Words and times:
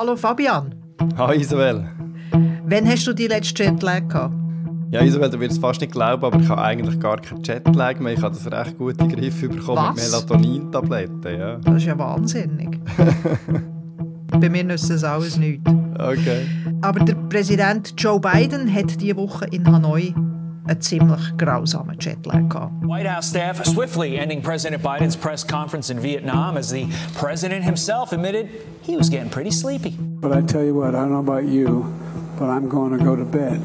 Hallo 0.00 0.16
Fabian. 0.16 0.74
Hi 1.18 1.36
Isabel. 1.36 1.86
Wann 2.64 2.88
hast 2.88 3.06
du 3.06 3.12
die 3.12 3.26
letzte 3.26 3.64
Jetlag 3.64 4.08
gehabt? 4.08 4.34
Ja, 4.90 5.02
Isabel, 5.02 5.28
du 5.28 5.38
wirst 5.40 5.52
es 5.52 5.58
fast 5.58 5.82
nicht 5.82 5.92
glauben, 5.92 6.24
aber 6.24 6.40
ich 6.40 6.48
habe 6.48 6.62
eigentlich 6.62 6.98
gar 6.98 7.18
keinen 7.20 7.42
Jetlag 7.42 8.00
mehr. 8.00 8.14
Ich 8.14 8.22
habe 8.22 8.34
das 8.34 8.50
recht 8.50 8.78
gut 8.78 8.98
in 8.98 9.10
den 9.10 9.18
Griff 9.18 9.42
bekommen 9.42 9.94
mit 9.94 10.02
Melatonin-Tabletten. 10.02 11.38
Ja. 11.38 11.56
Das 11.56 11.76
ist 11.76 11.84
ja 11.84 11.98
wahnsinnig. 11.98 12.80
Bei 14.40 14.48
mir 14.48 14.64
nützt 14.64 14.88
das 14.88 15.04
alles 15.04 15.36
nichts. 15.36 15.70
Okay. 15.98 16.46
Aber 16.80 17.00
der 17.00 17.16
Präsident 17.28 17.92
Joe 17.98 18.18
Biden 18.18 18.74
hat 18.74 18.98
diese 19.02 19.18
Woche 19.18 19.48
in 19.50 19.70
Hanoi 19.70 20.14
einen 20.70 20.80
ziemlich 20.80 21.36
grausamen 21.36 21.96
Jetlag 21.98 22.48
gehabt. 22.48 22.72
White 22.82 23.08
House 23.08 23.28
staff 23.28 23.64
swiftly 23.64 24.16
ending 24.18 24.40
President 24.42 24.82
Biden's 24.82 25.16
press 25.16 25.44
conference 25.44 25.90
in 25.90 26.00
Vietnam 26.00 26.56
as 26.56 26.70
the 26.70 26.86
president 27.16 27.64
himself 27.64 28.12
admitted 28.12 28.48
he 28.82 28.96
was 28.96 29.10
getting 29.10 29.28
pretty 29.30 29.50
sleepy. 29.50 29.96
But 30.20 30.32
I 30.32 30.42
tell 30.42 30.64
you 30.64 30.74
what, 30.74 30.94
I 30.94 31.00
don't 31.00 31.12
know 31.12 31.20
about 31.20 31.44
you, 31.44 31.92
but 32.38 32.48
I'm 32.48 32.68
going 32.68 32.96
to 32.96 33.04
go 33.04 33.16
to 33.16 33.24
bed. 33.24 33.60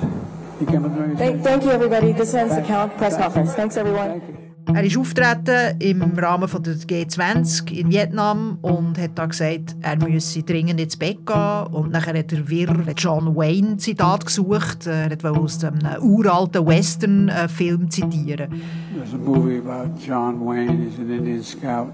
Thank, 1.18 1.44
thank 1.44 1.64
you, 1.64 1.72
everybody. 1.72 2.14
This 2.14 2.34
ends 2.34 2.56
the 2.56 2.62
count 2.62 2.98
press 2.98 3.18
conference. 3.18 3.54
Thanks, 3.54 3.76
everyone. 3.76 4.45
Er 4.74 4.84
ist 4.84 4.98
auftreten 4.98 5.80
im 5.80 6.02
Rahmen 6.18 6.48
von 6.48 6.64
der 6.64 6.74
G20 6.74 7.72
in 7.72 7.92
Vietnam 7.92 8.58
und 8.62 8.98
hat 8.98 9.12
da 9.16 9.28
gesagt, 9.28 9.76
er 9.82 9.98
müsse 9.98 10.42
dringend 10.42 10.80
ins 10.80 10.98
Bett 10.98 11.26
gehen. 11.26 11.68
Und 11.72 11.92
nachher 11.92 12.18
hat 12.18 12.34
er 12.34 12.50
wir 12.50 12.68
John 12.98 13.36
Wayne 13.36 13.78
Zitat 13.78 14.26
gesucht. 14.26 14.88
Er 14.88 15.12
wollte 15.12 15.40
aus 15.40 15.64
einem 15.64 15.80
uralten 16.02 16.66
Western-Film 16.66 17.90
zitieren. 17.92 18.50
There's 18.96 19.14
a 19.14 19.18
movie 19.18 19.60
about 19.60 20.00
John 20.00 20.44
Wayne. 20.46 20.90
He's 20.90 20.98
an 20.98 21.12
Indian 21.12 21.44
scout, 21.44 21.94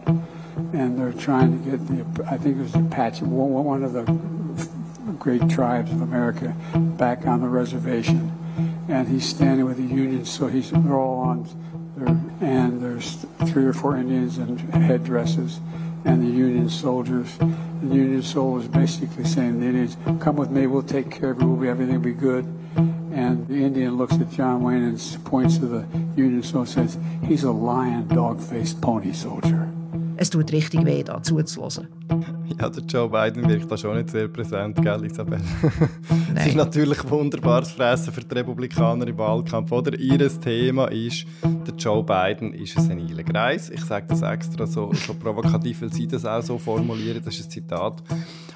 and 0.73 0.97
they're 0.97 1.13
trying 1.13 1.51
to 1.51 1.69
get 1.69 1.79
the 1.87 2.05
I 2.23 2.37
think 2.37 2.57
it 2.57 2.63
was 2.63 2.75
Apache, 2.75 3.25
one 3.25 3.83
of 3.83 3.93
the 3.93 4.05
great 5.19 5.47
tribes 5.49 5.91
of 5.91 6.01
America, 6.01 6.55
back 6.97 7.27
on 7.27 7.41
the 7.41 7.49
reservation. 7.49 8.31
And 8.87 9.07
he's 9.07 9.25
standing 9.25 9.65
with 9.65 9.77
the 9.77 9.93
Union, 9.93 10.25
so 10.25 10.47
he's 10.47 10.71
they're 10.71 10.95
all 10.95 11.19
on 11.19 11.45
and 11.97 12.81
there's 12.81 13.25
three 13.47 13.65
or 13.65 13.73
four 13.73 13.97
Indians 13.97 14.37
in 14.37 14.57
headdresses 14.57 15.59
and 16.05 16.21
the 16.21 16.29
Union 16.29 16.69
soldiers. 16.69 17.37
The 17.37 17.95
Union 17.95 18.21
soldiers 18.23 18.67
basically 18.67 19.25
saying 19.25 19.59
the 19.59 19.67
Indians, 19.67 19.97
come 20.19 20.35
with 20.35 20.49
me, 20.49 20.67
we'll 20.67 20.83
take 20.83 21.11
care 21.11 21.31
of 21.31 21.41
you, 21.41 21.47
we'll 21.47 21.69
everything 21.69 21.95
will 21.95 22.01
be 22.01 22.13
good. 22.13 22.45
And 22.75 23.47
the 23.47 23.63
Indian 23.63 23.97
looks 23.97 24.13
at 24.13 24.31
John 24.31 24.63
Wayne 24.63 24.83
and 24.83 25.17
points 25.25 25.57
to 25.57 25.65
the 25.65 25.85
Union 26.15 26.43
soldier 26.43 26.79
and 26.81 26.89
says, 26.89 26.97
he's 27.27 27.43
a 27.43 27.51
lion, 27.51 28.07
dog-faced 28.07 28.81
pony 28.81 29.11
soldier. 29.11 29.69
Es 30.21 30.29
tut 30.29 30.51
richtig 30.51 30.85
weh, 30.85 31.01
da 31.01 31.19
zuzuhören. 31.23 31.87
Ja, 32.59 32.69
der 32.69 32.83
Joe 32.83 33.09
Biden 33.09 33.49
wirkt 33.49 33.71
da 33.71 33.75
schon 33.75 33.97
nicht 33.97 34.11
sehr 34.11 34.27
präsent, 34.27 34.79
gell, 34.79 35.03
Isabel? 35.03 35.41
es 36.35 36.45
ist 36.45 36.55
natürlich 36.55 37.09
wunderbares 37.09 37.71
Fressen 37.71 38.13
für 38.13 38.21
die 38.21 38.35
Republikaner 38.35 39.07
im 39.07 39.17
Wahlkampf, 39.17 39.71
oder? 39.71 39.97
Ihr 39.97 40.19
Thema 40.39 40.91
ist, 40.91 41.25
der 41.43 41.73
Joe 41.73 42.03
Biden 42.03 42.53
ist 42.53 42.77
ein 42.77 42.83
seniler 42.83 43.23
Greis. 43.23 43.71
Ich 43.71 43.83
sage 43.83 44.05
das 44.09 44.21
extra 44.21 44.67
so, 44.67 44.93
so 44.93 45.15
provokativ, 45.15 45.81
weil 45.81 45.91
sie 45.91 46.05
das 46.05 46.23
auch 46.23 46.43
so 46.43 46.59
formulieren, 46.59 47.23
das 47.25 47.39
ist 47.39 47.47
ein 47.47 47.49
Zitat. 47.49 48.03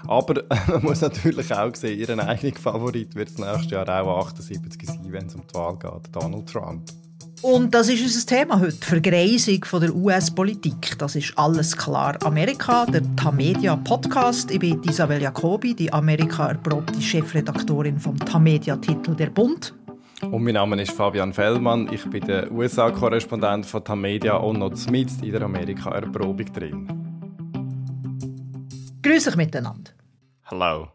Aber 0.06 0.44
man 0.68 0.84
muss 0.84 1.02
natürlich 1.02 1.52
auch 1.52 1.74
sehen, 1.74 2.00
ihren 2.00 2.20
eigenen 2.20 2.54
Favorit 2.54 3.16
wird 3.16 3.30
es 3.30 3.40
nächstes 3.40 3.72
Jahr 3.72 3.90
auch 3.90 4.28
78 4.28 4.88
sein, 4.88 5.00
wenn 5.08 5.26
es 5.26 5.34
um 5.34 5.42
die 5.42 5.56
Wahl 5.56 5.80
geht, 5.80 6.16
Donald 6.16 6.48
Trump. 6.48 6.84
Und 7.48 7.76
das 7.76 7.90
ist 7.90 8.02
unser 8.02 8.26
Thema 8.26 8.60
heute, 8.60 8.74
die 8.74 8.88
Vergreisung 8.88 9.64
von 9.66 9.80
der 9.80 9.96
US-Politik. 9.96 10.98
Das 10.98 11.16
ist 11.16 11.38
alles 11.38 11.78
klar 11.78 12.18
Amerika, 12.24 12.88
der 12.88 13.04
Tamedia 13.16 13.76
Podcast. 13.76 14.50
Ich 14.50 14.58
bin 14.58 14.82
Isabel 14.82 15.22
Jacobi, 15.22 15.76
die 15.76 15.94
Amerika 15.94 16.48
erprobte 16.48 17.00
Chefredaktorin 17.00 18.00
vom 18.00 18.18
Tamedia-Titel 18.18 19.14
Der 19.14 19.30
Bund. 19.30 19.76
Und 20.24 20.44
mein 20.44 20.56
Name 20.56 20.82
ist 20.82 20.94
Fabian 20.94 21.32
Fellmann. 21.32 21.88
Ich 21.94 22.04
bin 22.10 22.26
der 22.26 22.52
USA-Korrespondent 22.52 23.68
von 23.68 23.84
Tamedia 23.84 24.38
und 24.38 24.58
noch 24.58 24.74
mit 24.90 25.12
in 25.22 25.32
der 25.32 25.44
Amerika-Erprobung 25.44 26.52
drin. 26.52 26.88
Grüß 29.04 29.28
euch 29.28 29.36
miteinander. 29.36 29.92
Hallo. 30.46 30.88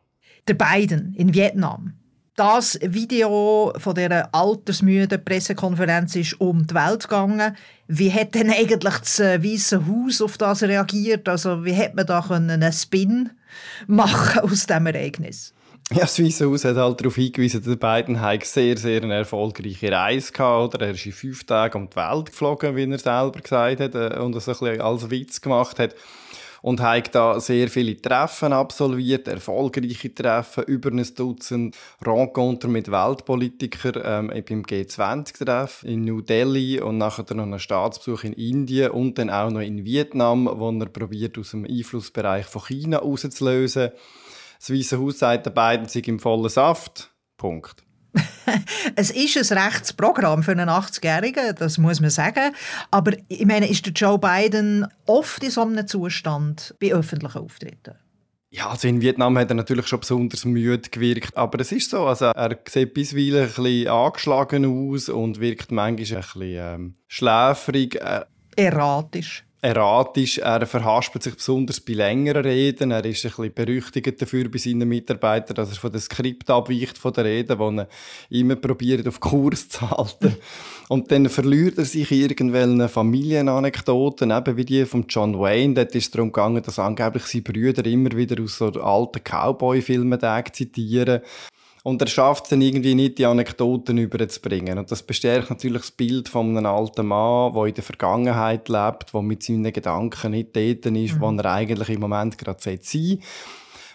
Der 0.49 0.55
Biden 0.55 1.15
in 1.15 1.33
Vietnam 1.33 2.00
das 2.41 2.79
Video 2.81 3.71
von 3.77 3.95
dieser 3.95 4.35
altersmüden 4.35 5.23
Pressekonferenz 5.23 6.17
ist 6.17 6.41
um 6.41 6.67
die 6.67 6.75
Welt 6.75 7.03
gegangen. 7.03 7.55
Wie 7.87 8.11
hat 8.11 8.35
denn 8.35 8.49
eigentlich 8.49 8.95
das 8.95 9.21
äh, 9.21 9.45
Weiße 9.45 9.87
Haus 9.87 10.23
auf 10.23 10.39
das 10.39 10.63
reagiert? 10.63 11.29
Also 11.29 11.67
wie 11.67 11.77
hat 11.77 11.95
man 11.95 12.07
da 12.07 12.21
einen 12.21 12.73
Spin 12.73 13.29
machen 13.87 14.41
aus 14.41 14.67
diesem 14.67 14.87
Ereignis? 14.87 15.53
Ja, 15.91 16.01
das 16.01 16.19
Weiße 16.19 16.47
Haus 16.47 16.65
hat 16.65 16.77
halt 16.77 17.01
darauf 17.01 17.17
hingewiesen, 17.17 17.63
dass 17.63 17.77
beiden 17.77 18.23
haben 18.23 18.41
sehr, 18.43 18.79
sehr 18.79 19.03
eine 19.03 19.17
erfolgreiche 19.17 19.93
Reise. 19.93 20.33
Oder? 20.43 20.87
Er 20.87 20.93
ist 20.93 21.05
in 21.05 21.13
fünf 21.13 21.45
Tagen 21.45 21.77
um 21.77 21.91
die 21.91 21.97
Welt 21.97 22.31
geflogen, 22.31 22.75
wie 22.75 22.91
er 22.91 22.99
selber 22.99 23.41
gesagt 23.41 23.81
hat, 23.81 23.95
äh, 23.95 24.19
und 24.19 24.35
das 24.35 24.49
ein 24.49 24.53
bisschen 24.53 24.81
als 24.81 25.11
Witz 25.11 25.43
gemacht 25.43 25.79
hat 25.79 25.95
und 26.63 26.81
hat 26.81 27.15
da 27.15 27.41
sehr 27.41 27.69
viele 27.69 28.01
Treffen 28.01 28.53
absolviert, 28.53 29.29
erfolgreiche 29.29 30.15
Treffen, 30.15 30.65
über 30.65 30.91
ein 30.91 31.07
Dutzend 31.15 31.77
Rencontre 32.05 32.69
mit 32.69 32.91
Weltpolitikern 32.91 34.03
ähm, 34.05 34.45
beim 34.49 34.63
G20-Treff 34.63 35.83
in 35.85 36.05
New 36.05 36.21
Delhi 36.21 36.81
und 36.81 36.99
nachher 36.99 37.25
noch 37.35 37.45
einen 37.45 37.59
Staatsbesuch 37.59 38.25
in 38.25 38.33
Indien 38.35 38.91
und 38.91 39.19
dann 39.19 39.31
auch 39.31 39.51
noch 39.51 39.61
in 39.61 39.85
Vietnam, 39.85 40.49
wo 40.53 40.71
er 40.71 40.87
probiert 40.87 41.39
aus 41.39 41.53
dem 41.53 41.65
Einflussbereich 41.65 42.47
von 42.47 42.63
China 42.63 42.99
rauszulösen. 42.99 43.91
Das 44.59 44.71
Weiße 44.71 45.01
Haus 45.01 45.19
sagt, 45.19 45.47
der 45.47 45.51
beiden 45.51 45.89
sind 45.89 46.09
im 46.09 46.21
vollen 46.21 46.49
Saft. 46.49 47.11
Punkt. 47.37 47.83
es 48.97 49.11
ist 49.11 49.53
ein 49.53 49.59
rechtes 49.59 49.93
Programm 49.93 50.43
für 50.43 50.53
einen 50.53 50.69
80-Jährigen, 50.69 51.55
das 51.57 51.79
muss 51.79 52.01
man 52.01 52.11
sagen. 52.11 52.55
Aber 52.91 53.13
ich 53.29 53.47
meine, 53.47 53.69
ist 53.69 53.87
der 53.87 53.93
Joe 53.93 54.19
Biden 54.19 54.87
oft 55.07 55.43
in 55.43 55.51
so 55.51 55.63
einem 55.63 55.87
Zustand 55.87 56.75
bei 56.81 56.93
öffentlichen 56.93 57.39
Auftritten? 57.39 57.95
Ja, 58.53 58.71
also 58.71 58.89
in 58.89 59.01
Vietnam 59.01 59.39
hat 59.39 59.51
er 59.51 59.55
natürlich 59.55 59.87
schon 59.87 60.01
besonders 60.01 60.45
müde 60.45 60.91
gewirkt, 60.91 61.37
aber 61.37 61.61
es 61.61 61.71
ist 61.71 61.91
so, 61.91 62.07
also 62.07 62.27
er 62.27 62.59
sieht 62.69 62.95
bisweilen 62.95 63.43
ein 63.43 63.47
bisschen 63.47 63.89
angeschlagen 63.89 64.65
aus 64.65 65.09
und 65.09 65.39
wirkt 65.39 65.71
manchmal 65.71 65.87
ein 65.89 65.97
bisschen 66.25 66.43
ähm, 66.43 66.95
schläfrig. 67.07 67.95
Äh, 67.95 68.25
Erratisch 68.57 69.45
erratisch. 69.63 70.39
Er 70.39 70.67
verhaspelt 70.67 71.23
sich 71.23 71.35
besonders 71.35 71.81
bei 71.81 71.93
längeren 71.93 72.45
Reden. 72.45 72.91
Er 72.91 73.05
ist 73.05 73.25
ein 73.25 73.31
bisschen 73.31 73.55
berüchtigt 73.55 74.21
dafür 74.21 74.49
bei 74.49 74.59
seinen 74.59 74.89
Mitarbeitern, 74.89 75.55
dass 75.55 75.71
er 75.71 75.77
von 75.77 75.93
dem 75.93 76.01
Skript 76.01 76.49
abweicht 76.51 76.99
von 76.99 77.13
der 77.13 77.25
Rede, 77.25 77.59
wo 77.59 77.71
er 77.71 77.89
immer 78.31 78.57
probiert, 78.57 79.07
auf 79.07 79.21
Kurs 79.21 79.69
zu 79.69 79.91
halten. 79.91 80.37
Und 80.89 81.13
dann 81.13 81.29
verliert 81.29 81.79
er 81.79 81.85
sich 81.85 82.11
irgendwelche 82.11 82.89
Familienanekdoten, 82.89 84.31
eben 84.31 84.57
wie 84.57 84.65
die 84.65 84.87
von 84.87 85.05
John 85.09 85.39
Wayne. 85.39 85.75
Dort 85.75 85.95
ist 85.95 86.07
es 86.07 86.11
darum 86.11 86.33
gegangen, 86.33 86.63
dass 86.63 86.79
angeblich 86.79 87.25
seine 87.25 87.43
Brüder 87.43 87.85
immer 87.87 88.11
wieder 88.13 88.43
aus 88.43 88.59
so 88.59 88.67
alten 88.67 89.23
Cowboy-Filmen 89.23 90.19
zitieren. 90.53 91.21
Und 91.83 92.03
er 92.03 92.09
schafft 92.09 92.45
es 92.45 92.51
dann 92.51 92.61
irgendwie 92.61 92.95
nicht, 92.95 93.19
die 93.19 93.27
Anekdoten 93.27 93.97
überzubringen. 93.97 94.79
Und 94.79 94.91
das 94.91 95.03
bestärkt 95.03 95.51
natürlich 95.51 95.83
das 95.83 95.91
Bild 95.91 96.29
von 96.29 96.57
einem 96.57 96.67
alten 96.67 97.07
Mann, 97.07 97.55
der 97.55 97.65
in 97.65 97.75
der 97.75 97.85
Vergangenheit 97.85 98.69
lebt, 98.69 99.15
der 99.15 99.23
mit 99.23 99.43
seinen 99.43 99.73
Gedanken 99.73 100.33
nicht 100.33 100.55
dort 100.55 100.87
ist, 100.87 101.15
mhm. 101.15 101.21
wo 101.21 101.31
er 101.31 101.47
eigentlich 101.47 101.89
im 101.89 102.01
Moment 102.01 102.37
gerade 102.37 102.61
sein 102.61 102.81
sollte. 102.83 103.19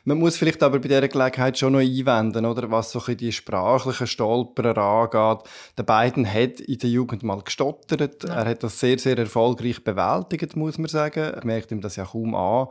Man 0.08 0.20
muss 0.20 0.38
vielleicht 0.38 0.62
aber 0.62 0.78
bei 0.78 0.88
dieser 0.88 1.08
Gelegenheit 1.08 1.58
schon 1.58 1.74
noch 1.74 1.80
einwenden, 1.80 2.46
oder, 2.46 2.70
was 2.70 2.92
so 2.92 3.00
die 3.00 3.32
sprachlichen 3.32 4.06
Stolperer 4.06 4.78
angeht. 4.78 5.50
Der 5.80 5.84
beiden 5.84 6.32
hat 6.32 6.60
in 6.60 6.78
der 6.78 6.90
Jugend 6.92 7.24
mal 7.24 7.42
gestottert. 7.42 8.24
Ja. 8.24 8.36
Er 8.36 8.46
hat 8.46 8.62
das 8.62 8.80
sehr, 8.80 9.00
sehr 9.00 9.18
erfolgreich 9.18 9.84
bewältigt, 9.84 10.56
muss 10.56 10.78
man 10.78 10.90
sagen. 10.90 11.24
Er 11.24 11.44
merkt 11.44 11.72
ihm 11.72 11.82
das 11.82 11.96
ja 11.96 12.06
kaum 12.06 12.36
an. 12.36 12.68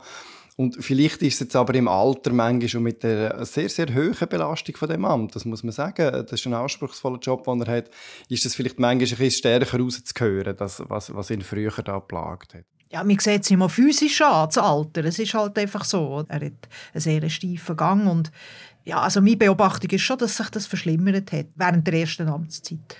Und 0.57 0.77
vielleicht 0.79 1.21
ist 1.21 1.33
es 1.33 1.39
jetzt 1.41 1.55
aber 1.55 1.75
im 1.75 1.89
Alter 1.89 2.31
manchmal 2.31 2.69
schon 2.69 2.83
mit 2.83 3.03
der 3.03 3.43
sehr, 3.45 3.67
sehr 3.67 3.93
hohen 3.93 4.27
Belastung 4.29 4.77
von 4.77 4.89
dem 4.89 5.03
Amt, 5.03 5.35
das 5.35 5.43
muss 5.43 5.63
man 5.63 5.73
sagen, 5.73 6.11
das 6.11 6.31
ist 6.31 6.45
ein 6.45 6.53
anspruchsvoller 6.53 7.19
Job, 7.19 7.43
den 7.43 7.61
er 7.61 7.77
hat, 7.77 7.89
ist 8.29 8.45
es 8.45 8.55
vielleicht 8.55 8.79
manchmal 8.79 9.05
ein 9.05 9.17
bisschen 9.17 9.31
stärker 9.31 9.79
rauszuhören, 9.79 10.55
das, 10.55 10.81
was, 10.87 11.13
was 11.13 11.29
ihn 11.29 11.41
früher 11.41 11.71
da 11.83 11.99
plagt 11.99 12.53
hat. 12.53 12.63
Ja, 12.89 13.03
man 13.03 13.19
sieht 13.19 13.43
es 13.43 13.51
immer 13.51 13.67
physisch 13.67 14.21
an, 14.21 14.47
das 14.47 14.57
Alter. 14.57 15.03
Es 15.03 15.19
ist 15.19 15.33
halt 15.33 15.57
einfach 15.57 15.83
so. 15.83 16.23
Er 16.29 16.35
hat 16.35 16.69
einen 16.93 17.01
sehr 17.01 17.29
steifen 17.29 17.75
Gang 17.75 18.07
und 18.09 18.31
ja, 18.85 19.01
also 19.01 19.19
meine 19.19 19.35
Beobachtung 19.35 19.89
ist 19.89 20.03
schon, 20.03 20.19
dass 20.19 20.37
sich 20.37 20.49
das 20.49 20.67
verschlimmert 20.67 21.31
hat 21.33 21.47
während 21.55 21.85
der 21.85 21.95
ersten 21.95 22.29
Amtszeit. 22.29 22.95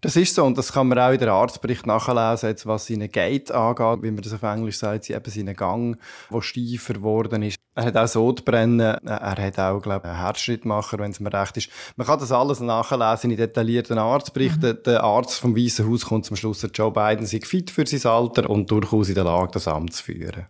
Das 0.00 0.16
ist 0.16 0.34
so 0.34 0.44
und 0.44 0.56
das 0.56 0.72
kann 0.72 0.88
man 0.88 0.98
auch 0.98 1.12
in 1.12 1.18
der 1.18 1.32
Arztbericht 1.32 1.86
nachlesen, 1.86 2.48
jetzt, 2.48 2.66
was 2.66 2.86
seine 2.86 3.08
Gait 3.08 3.52
angeht, 3.52 4.02
wie 4.02 4.10
man 4.10 4.22
das 4.22 4.32
auf 4.32 4.42
Englisch 4.42 4.78
sagt, 4.78 5.04
sie 5.04 5.12
eben 5.12 5.30
seinen 5.30 5.54
Gang, 5.54 5.98
der 6.32 6.40
steifer 6.40 6.94
geworden 6.94 7.42
ist. 7.42 7.56
Er 7.74 7.84
hat 7.84 7.96
auch 7.96 8.06
Sodbrennen, 8.06 8.80
er 8.80 9.36
hat 9.36 9.58
auch, 9.58 9.80
glaube 9.80 10.06
ich, 10.06 10.12
einen 10.12 10.22
Herzschrittmacher, 10.22 10.98
wenn 10.98 11.10
es 11.10 11.20
mir 11.20 11.32
recht 11.32 11.56
ist. 11.56 11.70
Man 11.96 12.06
kann 12.06 12.18
das 12.18 12.32
alles 12.32 12.60
nachlesen 12.60 13.30
in 13.30 13.36
detaillierten 13.36 13.98
Arztberichten. 13.98 14.70
Mhm. 14.70 14.82
Der 14.84 15.04
Arzt 15.04 15.38
vom 15.38 15.54
Weißen 15.54 15.88
Haus 15.88 16.06
kommt 16.06 16.24
zum 16.24 16.36
Schluss, 16.36 16.66
Joe 16.74 16.90
Biden 16.90 17.26
sei 17.26 17.40
fit 17.40 17.70
für 17.70 17.86
sein 17.86 18.10
Alter 18.10 18.48
und 18.48 18.70
durchaus 18.70 19.08
in 19.08 19.14
der 19.14 19.24
Lage, 19.24 19.52
das 19.52 19.68
Amt 19.68 19.92
zu 19.92 20.02
führen. 20.02 20.46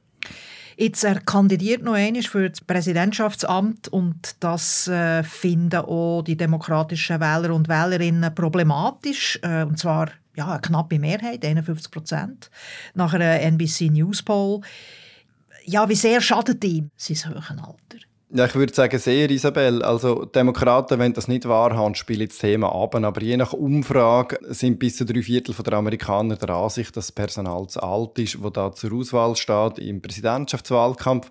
Jetzt 0.81 1.05
er 1.05 1.21
kandidiert 1.21 1.83
noch 1.83 1.93
einmal 1.93 2.23
für 2.23 2.49
das 2.49 2.63
Präsidentschaftsamt 2.63 3.89
und 3.89 4.37
das 4.41 4.89
äh, 4.89 5.23
finden 5.23 5.81
auch 5.81 6.23
die 6.23 6.39
demokratischen 6.39 7.21
Wähler 7.21 7.55
und 7.55 7.69
Wählerinnen 7.69 8.35
problematisch 8.35 9.39
äh, 9.43 9.65
und 9.65 9.79
zwar 9.79 10.09
ja, 10.37 10.53
eine 10.53 10.61
knappe 10.63 10.99
Mehrheit, 10.99 11.45
51 11.45 11.91
Prozent, 11.91 12.51
nach 12.95 13.13
einer 13.13 13.41
NBC 13.41 13.91
News 13.91 14.23
Poll. 14.23 14.63
Ja, 15.67 15.87
wie 15.87 15.95
sehr 15.95 16.23
schadet 16.23 16.65
ihm 16.65 16.91
sein 16.97 17.35
hohes 17.35 17.51
Alter? 17.51 18.10
Ja, 18.33 18.47
ich 18.47 18.55
würde 18.55 18.73
sagen, 18.73 18.97
sehr, 19.01 19.29
Isabel. 19.29 19.83
Also, 19.83 20.25
Demokraten 20.25 21.01
wollen 21.01 21.13
das 21.13 21.27
nicht 21.27 21.49
wahrhaben, 21.49 21.97
spielen 21.97 22.29
das 22.29 22.39
Thema 22.39 22.73
ab. 22.73 22.95
Aber 22.95 23.23
je 23.23 23.37
nach 23.37 23.53
Umfrage 23.53 24.39
sind 24.43 24.79
bis 24.79 24.99
zu 24.99 25.05
drei 25.05 25.21
Viertel 25.21 25.53
der 25.53 25.73
Amerikaner 25.73 26.37
der 26.37 26.51
Ansicht, 26.51 26.97
dass 26.97 27.07
das 27.07 27.13
Personal 27.13 27.67
zu 27.67 27.83
alt 27.83 28.17
ist, 28.21 28.39
das 28.41 28.53
da 28.53 28.73
zur 28.73 28.93
Auswahl 28.93 29.35
steht 29.35 29.81
im 29.81 30.01
Präsidentschaftswahlkampf. 30.01 31.29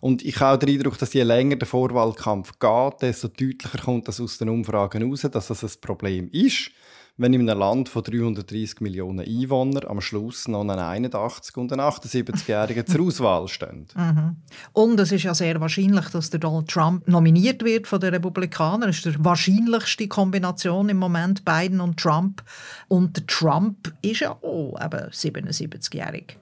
Und 0.00 0.24
ich 0.24 0.38
habe 0.38 0.64
den 0.64 0.76
Eindruck, 0.76 0.98
dass 0.98 1.14
je 1.14 1.24
länger 1.24 1.56
der 1.56 1.66
Vorwahlkampf 1.66 2.52
geht, 2.60 3.02
desto 3.02 3.26
deutlicher 3.26 3.78
kommt 3.84 4.06
das 4.06 4.20
aus 4.20 4.38
den 4.38 4.48
Umfragen 4.48 5.02
heraus, 5.02 5.22
dass 5.22 5.48
das 5.48 5.64
ein 5.64 5.80
Problem 5.80 6.28
ist 6.30 6.70
wenn 7.18 7.32
in 7.32 7.48
einem 7.48 7.58
Land 7.58 7.88
von 7.88 8.02
330 8.02 8.80
Millionen 8.80 9.20
Einwohnern 9.20 9.86
am 9.86 10.00
Schluss 10.00 10.48
noch 10.48 10.62
ein 10.62 11.04
81- 11.04 11.56
und 11.56 11.72
ein 11.72 11.80
78-Jähriger 11.80 12.84
zur 12.84 13.06
Auswahl 13.06 13.48
stehen. 13.48 13.86
Mhm. 13.94 14.36
Und 14.72 15.00
es 15.00 15.12
ist 15.12 15.22
ja 15.22 15.34
sehr 15.34 15.60
wahrscheinlich, 15.60 16.06
dass 16.10 16.30
der 16.30 16.40
Donald 16.40 16.68
Trump 16.68 17.08
nominiert 17.08 17.64
wird 17.64 17.86
von 17.86 18.00
den 18.00 18.12
Republikanern. 18.14 18.88
Das 18.88 18.96
ist 18.96 19.06
die 19.06 19.24
wahrscheinlichste 19.24 20.08
Kombination 20.08 20.88
im 20.90 20.98
Moment, 20.98 21.44
Biden 21.44 21.80
und 21.80 21.98
Trump. 21.98 22.42
Und 22.88 23.16
der 23.16 23.26
Trump 23.26 23.94
ist 24.02 24.20
ja 24.20 24.32
auch 24.32 24.78
eben 24.82 25.10
77-jährig. 25.10 26.38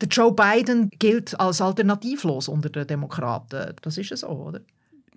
Der 0.00 0.08
Joe 0.08 0.32
Biden 0.32 0.90
gilt 0.98 1.38
als 1.40 1.62
alternativlos 1.62 2.48
unter 2.48 2.68
den 2.68 2.86
Demokraten. 2.86 3.74
Das 3.80 3.96
ist 3.96 4.12
es 4.12 4.20
so, 4.20 4.28
oder? 4.28 4.60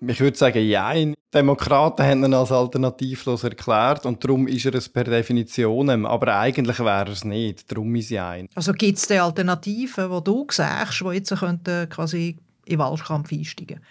Ich 0.02 0.20
würde 0.20 0.38
sagen, 0.38 0.66
ja. 0.66 0.94
Demokraten 1.34 2.04
haben 2.04 2.24
ihn 2.24 2.34
als 2.34 2.52
alternativlos 2.52 3.44
erklärt 3.44 4.06
und 4.06 4.24
darum 4.24 4.48
ist 4.48 4.66
er 4.66 4.76
es 4.76 4.90
per 4.90 5.04
Definition. 5.04 6.06
Aber 6.06 6.36
eigentlich 6.36 6.80
wäre 6.80 7.06
er 7.06 7.08
es 7.10 7.24
nicht. 7.24 7.72
Darum 7.72 7.94
ist 7.96 8.10
ja 8.10 8.30
ein. 8.30 8.48
Also 8.56 8.74
gibt 8.74 8.98
es 8.98 9.08
die 9.08 9.20
Alternativen, 9.20 10.10
die 10.10 10.24
du 10.24 10.48
siehst, 10.50 11.02
die 11.02 11.14
jetzt 11.14 11.90
quasi 11.90 12.38
in 12.66 12.74
den 12.74 12.80
Wahlkampf 12.80 13.32
einsteigen 13.32 13.68
könnten? 13.78 13.86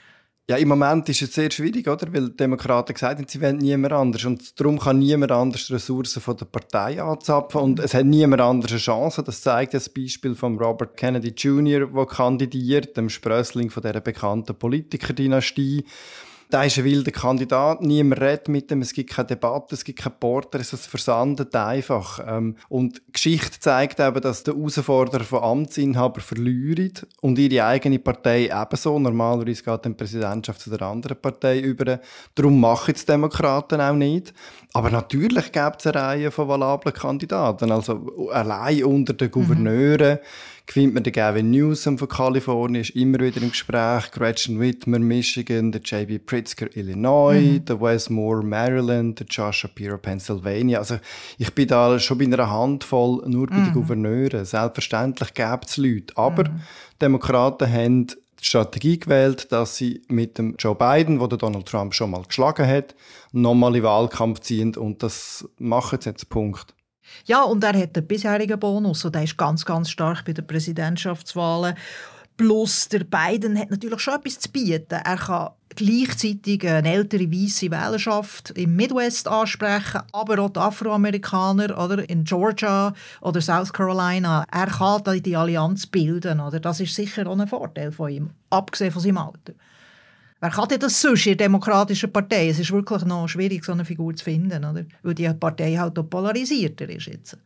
Ja, 0.51 0.57
im 0.57 0.69
Moment 0.69 1.07
ist 1.11 1.21
es 1.21 1.35
sehr 1.35 1.51
schwierig, 1.51 1.87
oder? 1.89 2.11
Weil 2.11 2.31
die 2.31 2.37
Demokraten 2.39 2.95
gesagt 2.95 3.19
haben, 3.19 3.29
sie 3.29 3.39
wollen 3.43 3.59
niemand 3.59 3.93
anders. 3.93 4.25
Und 4.25 4.59
darum 4.59 4.79
kann 4.79 4.99
niemand 4.99 5.31
anders 5.31 5.67
die 5.67 5.75
Ressourcen 5.75 6.23
von 6.23 6.39
der 6.39 6.47
Partei 6.47 7.03
anzapfen. 7.03 7.61
Und 7.61 7.81
es 7.81 7.93
hat 7.93 8.07
niemand 8.07 8.41
anders 8.41 8.71
eine 8.71 8.81
Chance. 8.81 9.23
Das 9.23 9.43
zeigt 9.43 9.75
das 9.75 9.91
Beispiel 9.91 10.35
von 10.35 10.57
Robert 10.57 10.97
Kennedy 10.97 11.35
Jr., 11.37 11.89
der 11.89 12.07
kandidiert, 12.07 12.97
dem 12.97 13.11
Sprössling 13.11 13.69
von 13.69 13.83
dieser 13.83 14.01
bekannten 14.01 14.55
Politikerdynastie. 14.55 15.85
Da 16.51 16.65
ist 16.65 16.79
ein 16.79 16.85
wilder 16.85 17.11
Kandidat, 17.11 17.83
niemand 17.83 18.23
redet 18.23 18.49
mit 18.49 18.71
ihm, 18.71 18.81
es 18.81 18.95
gibt 18.95 19.11
keine 19.11 19.27
Debatte, 19.27 19.75
es 19.75 19.85
gibt 19.85 19.99
keine 19.99 20.15
Porter, 20.19 20.59
es 20.59 20.71
versandet 20.87 21.55
einfach. 21.55 22.21
Ähm, 22.27 22.57
und 22.71 23.03
die 23.07 23.13
Geschichte 23.13 23.61
zeigt 23.61 24.01
eben, 24.01 24.21
dass 24.23 24.45
der 24.45 24.55
Herausforderer 24.55 25.25
von 25.25 25.43
Amtsinhaber 25.43 26.23
verlieren 26.23 26.93
und 27.21 27.39
ihre 27.39 27.67
eigene 27.67 27.99
Partei 27.99 28.47
ebenso. 28.47 28.99
Normalerweise 28.99 29.63
geht 29.63 29.85
die 29.85 29.91
Präsidentschaft 29.91 30.63
zu 30.63 30.71
der 30.71 30.83
anderen 30.83 31.21
Partei 31.21 31.61
über. 31.61 32.01
Darum 32.35 32.59
machen 32.61 32.95
es 32.95 33.05
Demokraten 33.05 33.83
auch 33.83 33.95
nicht. 33.95 34.33
Aber 34.73 34.91
natürlich 34.91 35.53
gibt 35.53 35.81
es 35.81 35.87
eine 35.87 36.01
Reihe 36.01 36.31
von 36.31 36.49
valablen 36.49 36.95
Kandidaten. 36.95 37.71
Also 37.71 38.31
allein 38.33 38.85
unter 38.85 39.13
den 39.13 39.31
Gouverneuren 39.31 40.15
mhm 40.15 40.58
gewinnt 40.69 40.93
man 40.93 41.03
den 41.03 41.15
Gavin 41.15 41.51
Newsom 41.51 41.97
von 41.97 42.09
Kalifornien, 42.09 42.83
ist 42.83 42.95
immer 42.95 43.19
wieder 43.21 43.41
im 43.41 43.51
Gespräch, 43.51 44.11
Gretchen 44.13 44.61
Whitmer, 44.61 44.99
Michigan, 44.99 45.73
der 45.73 45.81
J.B. 45.81 46.19
Pritzker, 46.19 46.67
Illinois, 46.77 47.41
mhm. 47.41 47.65
der 47.65 47.81
Wes 47.81 48.11
Moore, 48.11 48.45
Maryland, 48.45 49.19
der 49.19 49.27
Josh 49.27 49.61
Shapiro, 49.61 49.97
Pennsylvania. 49.97 50.79
Also 50.79 50.99
ich 51.39 51.53
bin 51.55 51.69
da 51.69 51.99
schon 51.99 52.19
bei 52.19 52.25
einer 52.25 52.51
Handvoll 52.51 53.23
nur 53.27 53.47
bei 53.47 53.57
mhm. 53.57 53.65
den 53.65 53.73
Gouverneuren. 53.73 54.45
Selbstverständlich 54.45 55.33
gibt 55.33 55.67
es 55.67 55.79
Leute, 55.79 56.17
aber 56.17 56.51
mhm. 56.51 56.61
Demokraten 57.01 57.73
haben 57.73 58.07
die 58.09 58.45
Strategie 58.45 59.01
gewählt, 59.01 59.51
dass 59.51 59.77
sie 59.77 60.03
mit 60.09 60.37
dem 60.37 60.55
Joe 60.59 60.75
Biden, 60.75 61.19
wo 61.19 61.27
der 61.27 61.39
Donald 61.39 61.67
Trump 61.67 61.95
schon 61.95 62.11
mal 62.11 62.23
geschlagen 62.25 62.67
hat, 62.67 62.95
nochmal 63.33 63.75
in 63.75 63.83
Wahlkampf 63.83 64.41
ziehen 64.41 64.77
und 64.77 65.03
das 65.03 65.49
machen 65.59 65.99
sie 66.03 66.11
jetzt 66.11 66.29
Punkt. 66.29 66.75
Ja, 67.27 67.43
und 67.43 67.63
er 67.65 67.79
hat 67.79 67.97
einen 67.97 68.07
bisherigen 68.07 68.59
Bonus 68.59 69.05
und 69.05 69.15
der 69.15 69.25
ist 69.25 69.37
ganz, 69.37 69.65
ganz 69.65 69.91
stark 69.91 70.25
bei 70.25 70.33
den 70.33 70.47
Präsidentschaftswahlen. 70.47 71.75
Plus 72.37 72.89
der 72.89 73.05
Biden 73.05 73.59
hat 73.59 73.71
natürlich 73.71 74.01
schon 74.01 74.15
etwas 74.15 74.39
zu 74.39 74.51
bieten. 74.51 74.95
Er 75.05 75.17
kann 75.17 75.51
gleichzeitig 75.75 76.67
eine 76.67 76.93
ältere 76.93 77.31
weiße 77.31 77.71
Wählerschaft 77.71 78.51
im 78.51 78.77
Midwest 78.77 79.29
ansprechen, 79.29 80.03
aber 80.13 80.39
auch 80.39 80.51
die 80.51 80.61
Afroamerikaner 80.61 81.77
oder 81.79 82.09
in 82.09 82.25
Georgia 82.25 82.93
oder 83.21 83.41
South 83.41 83.73
Carolina. 83.73 84.45
Er 84.51 84.67
kann 84.67 85.23
die 85.23 85.37
Allianz 85.37 85.87
bilden. 85.87 86.41
Oder? 86.41 86.61
Das 86.61 86.81
ist 86.81 86.95
sicher 86.95 87.27
auch 87.27 87.39
ein 87.39 87.49
Vorteil 87.49 87.93
von 87.93 88.11
ihm, 88.11 88.31
abgesehen 88.51 88.93
von 88.93 89.03
seinem 89.03 89.19
Alter. 89.19 89.55
Wer 90.41 90.51
kann 90.51 90.69
denn 90.69 90.79
das 90.79 91.01
sonst 91.01 91.27
in 91.27 91.37
der 91.37 91.49
demokratischen 91.49 92.13
Partei? 92.13 92.49
Es 92.49 92.61
ist 92.61 92.71
wirklich 92.71 93.05
noch 93.05 93.27
schwierig, 93.27 93.65
so 93.65 93.73
eine 93.73 93.85
Figur 93.85 94.15
zu 94.15 94.25
finden, 94.25 94.65
oder? 94.65 94.85
weil 95.03 95.15
die 95.15 95.29
Partei 95.35 95.75
halt 95.77 95.99
auch 95.99 96.09
polarisierter 96.09 96.89
ist 96.89 97.07
jetzt. 97.07 97.37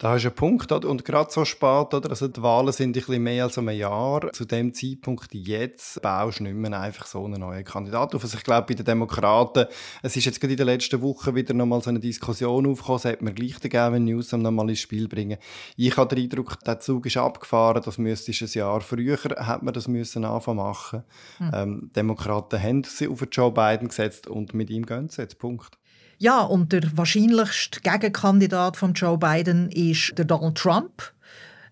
Da 0.00 0.16
ist 0.16 0.24
ein 0.24 0.32
Punkt, 0.32 0.72
und 0.72 1.04
gerade 1.04 1.30
so 1.30 1.44
spät, 1.44 1.92
oder? 1.92 2.08
Also 2.08 2.26
die 2.26 2.40
Wahlen 2.42 2.72
sind 2.72 2.88
ein 2.88 2.92
bisschen 2.92 3.22
mehr 3.22 3.44
als 3.44 3.58
ein 3.58 3.68
Jahr. 3.68 4.32
Zu 4.32 4.46
dem 4.46 4.72
Zeitpunkt 4.72 5.34
jetzt 5.34 6.00
baust 6.00 6.40
du 6.40 6.44
nicht 6.44 6.56
mehr 6.56 6.80
einfach 6.80 7.04
so 7.04 7.22
einen 7.22 7.40
neuen 7.40 7.64
Kandidat 7.64 8.14
auf. 8.14 8.22
Also 8.22 8.38
ich 8.38 8.42
glaube, 8.42 8.68
bei 8.68 8.74
den 8.74 8.86
Demokraten, 8.86 9.66
es 10.02 10.16
ist 10.16 10.24
jetzt 10.24 10.40
gerade 10.40 10.54
in 10.54 10.56
den 10.56 10.68
letzten 10.68 11.02
Wochen 11.02 11.34
wieder 11.34 11.52
nochmal 11.52 11.82
so 11.82 11.90
eine 11.90 12.00
Diskussion 12.00 12.66
aufgekommen, 12.66 12.98
sollte 12.98 13.24
man 13.24 13.34
gleich 13.34 13.58
den 13.58 13.70
Gavin 13.70 14.06
Newsom 14.06 14.40
nochmal 14.40 14.70
ins 14.70 14.80
Spiel 14.80 15.06
bringen. 15.06 15.36
Ich 15.76 15.94
habe 15.98 16.14
den 16.14 16.24
Eindruck, 16.24 16.58
der 16.64 16.80
Zug 16.80 17.04
ist 17.04 17.18
abgefahren, 17.18 17.82
das 17.84 17.98
müsste 17.98 18.32
ein 18.32 18.48
Jahr 18.54 18.80
früher, 18.80 19.18
hätte 19.22 19.58
man 19.62 19.74
das 19.74 19.86
müssen 19.86 20.24
anfangen 20.24 20.56
machen. 20.56 21.04
Hm. 21.36 21.50
Ähm, 21.52 21.90
Demokraten 21.94 22.62
haben 22.62 22.84
sie 22.84 23.06
auf 23.06 23.22
Joe 23.30 23.52
Biden 23.52 23.88
gesetzt 23.88 24.28
und 24.28 24.54
mit 24.54 24.70
ihm 24.70 24.86
gehen 24.86 25.10
sie 25.10 25.20
jetzt, 25.20 25.38
Punkt. 25.38 25.76
Ja, 26.22 26.42
und 26.42 26.70
der 26.70 26.82
wahrscheinlichste 26.96 27.80
Gegenkandidat 27.80 28.76
von 28.76 28.92
Joe 28.92 29.16
Biden 29.16 29.70
ist 29.70 30.12
der 30.18 30.26
Donald 30.26 30.54
Trump. 30.54 31.14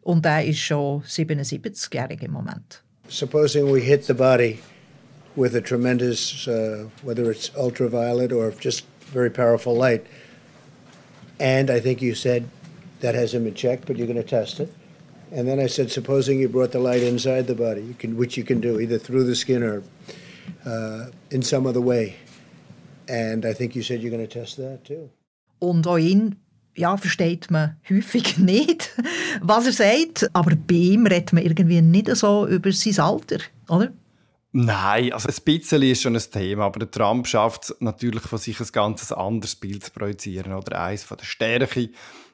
Und 0.01 0.25
er 0.25 0.43
ist 0.43 0.61
schon 0.61 1.03
77-jährig 1.03 2.23
im 2.23 2.31
Moment. 2.33 2.83
Supposing 3.11 3.71
we 3.71 3.79
hit 3.79 4.07
the 4.07 4.15
body 4.15 4.59
with 5.37 5.55
a 5.55 5.61
tremendous, 5.61 6.49
uh, 6.49 6.87
whether 7.03 7.31
it's 7.31 7.53
ultraviolet 7.57 8.33
or 8.33 8.51
just 8.59 8.87
very 9.13 9.29
powerful 9.29 9.77
light, 9.77 10.07
and 11.39 11.69
I 11.69 11.79
think 11.79 12.01
you 12.01 12.15
said 12.15 12.45
that 13.01 13.15
hasn't 13.15 13.45
been 13.45 13.55
checked, 13.55 13.85
but 13.85 13.99
you're 13.99 14.07
going 14.07 14.17
to 14.17 14.23
test 14.23 14.61
it. 14.61 14.73
And 15.31 15.47
then 15.47 15.61
I 15.61 15.67
said, 15.67 15.91
supposing 15.91 16.41
you 16.41 16.49
brought 16.49 16.73
the 16.73 16.81
light 16.81 17.03
inside 17.03 17.49
the 17.49 17.55
body, 17.55 17.83
you 17.83 17.95
can, 17.99 18.17
which 18.17 18.39
you 18.39 18.45
can 18.45 18.63
do 18.63 18.81
either 18.81 18.99
through 18.99 19.25
the 19.25 19.37
skin 19.37 19.63
or 19.63 19.83
uh, 20.65 21.11
in 21.31 21.43
some 21.43 21.67
other 21.67 21.83
way. 21.83 22.17
And 23.09 23.45
I 23.45 23.55
think 23.55 23.75
you 23.75 23.83
said 23.83 24.03
you're 24.03 24.11
going 24.11 24.27
to 24.27 24.33
test 24.33 24.57
that 24.57 24.85
too. 24.85 25.11
Und 25.59 25.87
auch 25.87 25.99
ihn 25.99 26.37
ja, 26.79 26.97
versteht 26.97 27.51
man 27.51 27.77
häufig 27.91 28.39
nicht, 28.39 28.91
was 29.41 29.67
er 29.67 29.73
sagt. 29.73 30.31
Aber 30.33 30.55
bei 30.55 30.75
ihm 30.75 31.07
redet 31.07 31.33
man 31.33 31.43
irgendwie 31.43 31.83
nicht 31.83 32.15
so 32.17 32.47
über 32.47 32.73
sein 32.73 32.99
Alter, 33.01 33.39
oder? 33.69 33.93
Nein, 34.53 35.13
also 35.13 35.29
ein 35.29 35.45
bisschen 35.45 35.83
ist 35.83 36.03
schon 36.03 36.17
ein 36.17 36.23
Thema, 36.33 36.65
aber 36.65 36.79
der 36.81 36.91
Trump 36.91 37.27
schafft 37.27 37.65
es 37.65 37.77
natürlich 37.81 38.23
von 38.23 38.39
sich 38.39 38.59
ein 38.59 38.67
ganz 38.73 39.13
anderes 39.13 39.57
Bild 39.57 39.85
zu 39.85 39.91
projizieren 39.93 40.55
oder 40.55 40.81
eins 40.81 41.05
von 41.05 41.19
der 41.19 41.27
Stärke. 41.27 41.91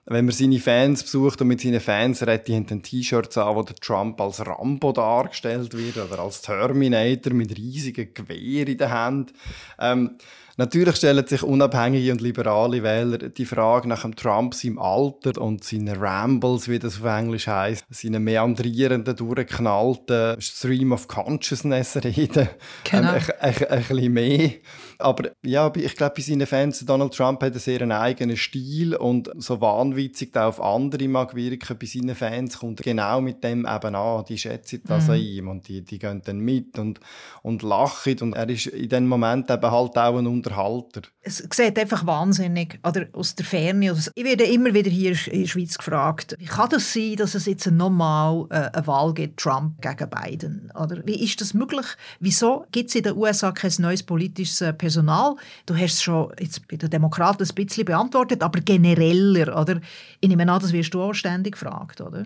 Wenn 0.07 0.26
man 0.26 0.35
seine 0.35 0.61
Fans 0.61 1.02
besucht 1.02 1.40
und 1.40 1.49
mit 1.49 1.62
seinen 1.62 1.81
Fans 1.81 2.23
redet, 2.23 2.47
die 2.47 2.54
haben 2.54 2.66
dann 2.66 2.83
T-Shirts 2.83 3.38
an, 3.38 3.57
wo 3.57 3.62
der 3.62 3.75
Trump 3.76 4.21
als 4.21 4.47
Rambo 4.47 4.93
dargestellt 4.93 5.76
wird 5.76 5.97
oder 5.97 6.21
als 6.21 6.43
Terminator 6.43 7.33
mit 7.33 7.57
riesigen 7.57 8.12
Gewehren 8.12 8.69
in 8.69 8.78
der 8.78 8.90
Hand. 8.90 9.33
Ähm, 9.81 10.19
Natürlich 10.56 10.94
stellen 10.96 11.26
sich 11.26 11.42
unabhängige 11.42 12.12
und 12.12 12.20
liberale 12.20 12.84
Wähler 12.84 13.18
die 13.18 13.44
Frage 13.44 13.88
nach 13.88 14.02
dem 14.02 14.14
Trump, 14.14 14.54
seinem 14.54 14.78
Alter 14.78 15.40
und 15.40 15.64
seinen 15.64 15.96
Rambles, 15.96 16.68
wie 16.68 16.78
das 16.78 17.00
auf 17.00 17.06
Englisch 17.06 17.49
heißt, 17.49 17.84
seinen 17.90 18.23
meandrierenden, 18.23 19.16
durchgeknallten 19.16 20.40
Stream 20.40 20.92
of 20.92 21.08
Consciousness 21.08 21.96
reden. 21.96 22.49
Genau. 22.84 23.14
Ähm, 23.14 23.23
ein, 23.40 23.56
ein, 23.56 23.68
ein, 23.68 23.82
bisschen 23.82 24.12
mehr. 24.12 24.50
Aber 24.99 25.30
ja, 25.44 25.73
ich 25.75 25.96
glaube, 25.96 26.14
bei 26.16 26.23
seinen 26.23 26.46
Fans, 26.46 26.84
Donald 26.87 27.14
Trump 27.14 27.42
hat 27.42 27.52
einen 27.52 27.58
sehr 27.58 28.00
eigenen 28.00 28.37
Stil 28.37 28.94
und 28.94 29.30
so 29.37 29.61
wahnwitzig 29.61 30.32
da 30.32 30.46
auf 30.46 30.61
andere 30.61 31.08
mag 31.08 31.34
wirken 31.34 31.76
bei 31.78 31.87
seinen 31.87 32.14
Fans, 32.14 32.58
kommt 32.58 32.82
genau 32.82 33.20
mit 33.20 33.42
dem 33.42 33.66
eben 33.66 33.94
an. 33.94 34.25
Die 34.28 34.38
schätzen 34.38 34.82
das 34.87 35.04
mhm. 35.04 35.11
an 35.11 35.20
ihm 35.20 35.49
und 35.49 35.68
die, 35.68 35.82
die 35.82 35.99
gehen 35.99 36.23
dann 36.25 36.38
mit 36.38 36.78
und, 36.78 37.00
und 37.42 37.62
lachen 37.62 38.20
und 38.20 38.34
er 38.34 38.49
ist 38.49 38.66
in 38.66 38.88
dem 38.88 39.08
Moment 39.08 39.50
eben 39.50 39.70
halt 39.70 39.99
auch 39.99 40.16
ein 40.16 40.26
Unterhalter. 40.44 41.02
Es 41.22 41.38
sieht 41.38 41.78
einfach 41.78 42.06
wahnsinnig, 42.06 42.78
oder 42.86 43.06
aus 43.12 43.34
der 43.34 43.46
Ferne. 43.46 43.96
Ich 44.14 44.24
werde 44.24 44.44
immer 44.44 44.74
wieder 44.74 44.90
hier 44.90 45.16
in 45.28 45.42
der 45.42 45.48
Schweiz 45.48 45.78
gefragt, 45.78 46.36
wie 46.38 46.44
kann 46.44 46.68
das 46.70 46.92
sein, 46.92 47.16
dass 47.16 47.34
es 47.34 47.46
jetzt 47.46 47.70
nochmal 47.70 48.46
äh, 48.50 48.70
eine 48.72 48.86
Wahl 48.86 49.14
gibt, 49.14 49.40
Trump 49.40 49.80
gegen 49.80 50.10
Biden? 50.10 50.72
Oder 50.78 51.04
wie 51.06 51.22
ist 51.24 51.40
das 51.40 51.54
möglich? 51.54 51.86
Wieso 52.20 52.66
gibt 52.72 52.90
es 52.90 52.94
in 52.94 53.04
den 53.04 53.16
USA 53.16 53.52
kein 53.52 53.72
neues 53.78 54.02
politisches 54.02 54.60
äh, 54.60 54.72
Personal? 54.72 55.36
Du 55.66 55.74
hast 55.74 55.94
es 55.94 56.02
schon 56.02 56.32
jetzt 56.38 56.66
bei 56.68 56.76
den 56.76 56.90
Demokraten 56.90 57.44
ein 57.44 57.54
bisschen 57.54 57.84
beantwortet, 57.84 58.42
aber 58.42 58.60
genereller, 58.60 59.58
oder? 59.58 59.80
Ich 60.20 60.28
nehme 60.28 60.50
an, 60.50 60.60
das 60.60 60.72
wirst 60.72 60.94
du 60.94 61.02
auch 61.02 61.14
ständig 61.14 61.52
gefragt, 61.52 62.00
oder? 62.00 62.24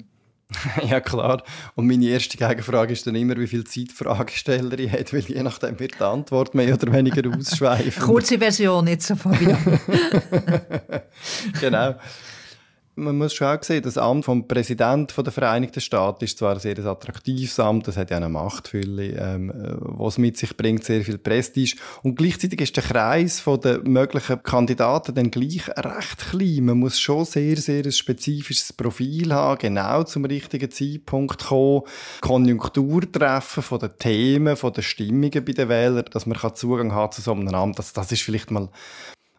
ja, 0.88 1.00
klar. 1.00 1.42
Und 1.74 1.86
meine 1.86 2.06
erste 2.06 2.36
Gegenfrage 2.36 2.92
ist 2.92 3.06
dann 3.06 3.14
immer, 3.14 3.36
wie 3.36 3.46
viel 3.46 3.64
Zeit 3.64 3.92
Fragestellerin 3.92 4.90
hat, 4.92 5.12
weil 5.12 5.20
je 5.20 5.42
nachdem 5.42 5.78
wird 5.78 5.98
die 5.98 6.04
Antwort 6.04 6.54
mehr 6.54 6.74
oder 6.74 6.92
weniger 6.92 7.28
ausschweifen. 7.36 8.02
Kurze 8.02 8.38
Version 8.38 8.86
jetzt 8.86 9.10
wieder. 9.10 9.58
genau 11.60 11.94
man 12.98 13.16
muss 13.16 13.34
schon 13.34 13.46
auch 13.46 13.62
sehen, 13.62 13.82
das 13.82 13.96
Amt 13.96 14.24
vom 14.24 14.46
Präsidenten 14.46 15.22
der 15.22 15.32
Vereinigten 15.32 15.80
Staaten 15.80 16.24
ist 16.24 16.38
zwar 16.38 16.54
ein 16.54 16.60
sehr 16.60 16.78
attraktives 16.84 17.58
Amt, 17.60 17.88
das 17.88 17.96
hat 17.96 18.10
ja 18.10 18.16
eine 18.16 18.28
Machtfülle, 18.28 19.08
ähm, 19.18 19.52
was 19.80 20.18
mit 20.18 20.36
sich 20.36 20.56
bringt, 20.56 20.84
sehr 20.84 21.02
viel 21.02 21.18
Prestige. 21.18 21.76
Und 22.02 22.16
gleichzeitig 22.16 22.60
ist 22.60 22.76
der 22.76 22.84
Kreis 22.84 23.42
der 23.62 23.80
möglichen 23.84 24.42
Kandidaten 24.42 25.14
dann 25.14 25.30
gleich 25.30 25.68
recht 25.68 26.30
klein. 26.30 26.64
Man 26.64 26.78
muss 26.78 26.98
schon 26.98 27.24
sehr, 27.24 27.56
sehr 27.56 27.84
ein 27.84 27.92
spezifisches 27.92 28.72
Profil 28.72 29.32
haben, 29.32 29.58
genau 29.58 30.02
zum 30.04 30.24
richtigen 30.24 30.70
Zeitpunkt 30.70 31.46
kommen, 31.46 31.82
Konjunktur 32.20 33.10
treffen 33.10 33.62
von 33.62 33.78
den 33.78 33.96
Themen, 33.98 34.56
von 34.56 34.72
den 34.72 34.82
Stimmungen 34.82 35.44
bei 35.44 35.52
den 35.52 35.68
Wählern, 35.68 36.04
dass 36.10 36.26
man 36.26 36.38
Zugang 36.54 36.94
hat 36.94 37.14
zu 37.14 37.22
so 37.22 37.32
einem 37.32 37.54
Amt. 37.54 37.78
Das, 37.78 37.92
das 37.92 38.10
ist 38.12 38.22
vielleicht 38.22 38.50
mal 38.50 38.68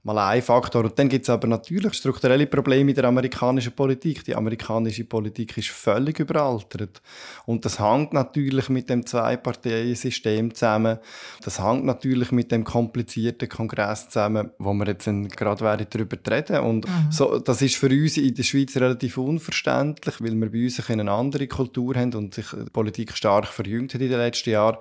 mal 0.04 0.18
ein 0.30 0.42
Faktor. 0.42 0.86
Und 0.86 0.98
dann 0.98 1.10
gibt 1.10 1.24
es 1.24 1.30
aber 1.30 1.48
natürlich 1.48 1.94
strukturelle 1.94 2.48
Probleme 2.48 2.92
in 2.92 2.96
der 2.96 3.06
amerikanischen 3.06 3.74
Politik. 3.74 4.24
Die 4.24 4.36
amerikanische 4.36 5.04
Politik 5.04 5.58
ist 5.58 5.70
völlig 5.70 6.20
überaltert. 6.20 7.02
Und 7.46 7.66
das 7.66 7.80
hängt 7.80 8.14
natürlich 8.14 8.70
mit 8.70 8.90
dem 8.90 9.06
Zwei-Parteien-System 9.06 10.54
zusammen. 10.54 11.00
Das 11.44 11.64
hängt 11.64 11.86
natürlich 11.86 12.32
mit 12.32 12.52
dem 12.52 12.64
komplizierten 12.64 13.50
Kongress 13.50 14.10
zusammen, 14.10 14.52
wo 14.58 14.74
wir 14.74 14.88
jetzt 14.88 15.10
gerade 15.36 15.86
darüber 15.86 16.18
reden. 16.30 16.60
Und 16.62 16.88
mhm. 16.88 17.12
so, 17.12 17.40
das 17.40 17.62
ist 17.62 17.76
für 17.76 17.90
uns 17.90 18.18
in 18.18 18.34
der 18.34 18.44
Schweiz 18.44 18.76
relativ 18.78 19.18
unverständlich, 19.18 20.16
weil 20.20 20.36
wir 20.36 20.52
bei 20.52 20.64
uns 20.64 20.90
eine 20.90 21.12
andere 21.12 21.48
Kultur 21.48 21.96
haben 21.96 22.14
und 22.14 22.34
sich 22.34 22.48
die 22.48 22.70
Politik 22.70 23.16
stark 23.16 23.48
verjüngt 23.48 23.94
hat 23.94 24.02
in 24.02 24.10
den 24.10 24.20
letzten 24.20 24.52
Jahren. 24.52 24.78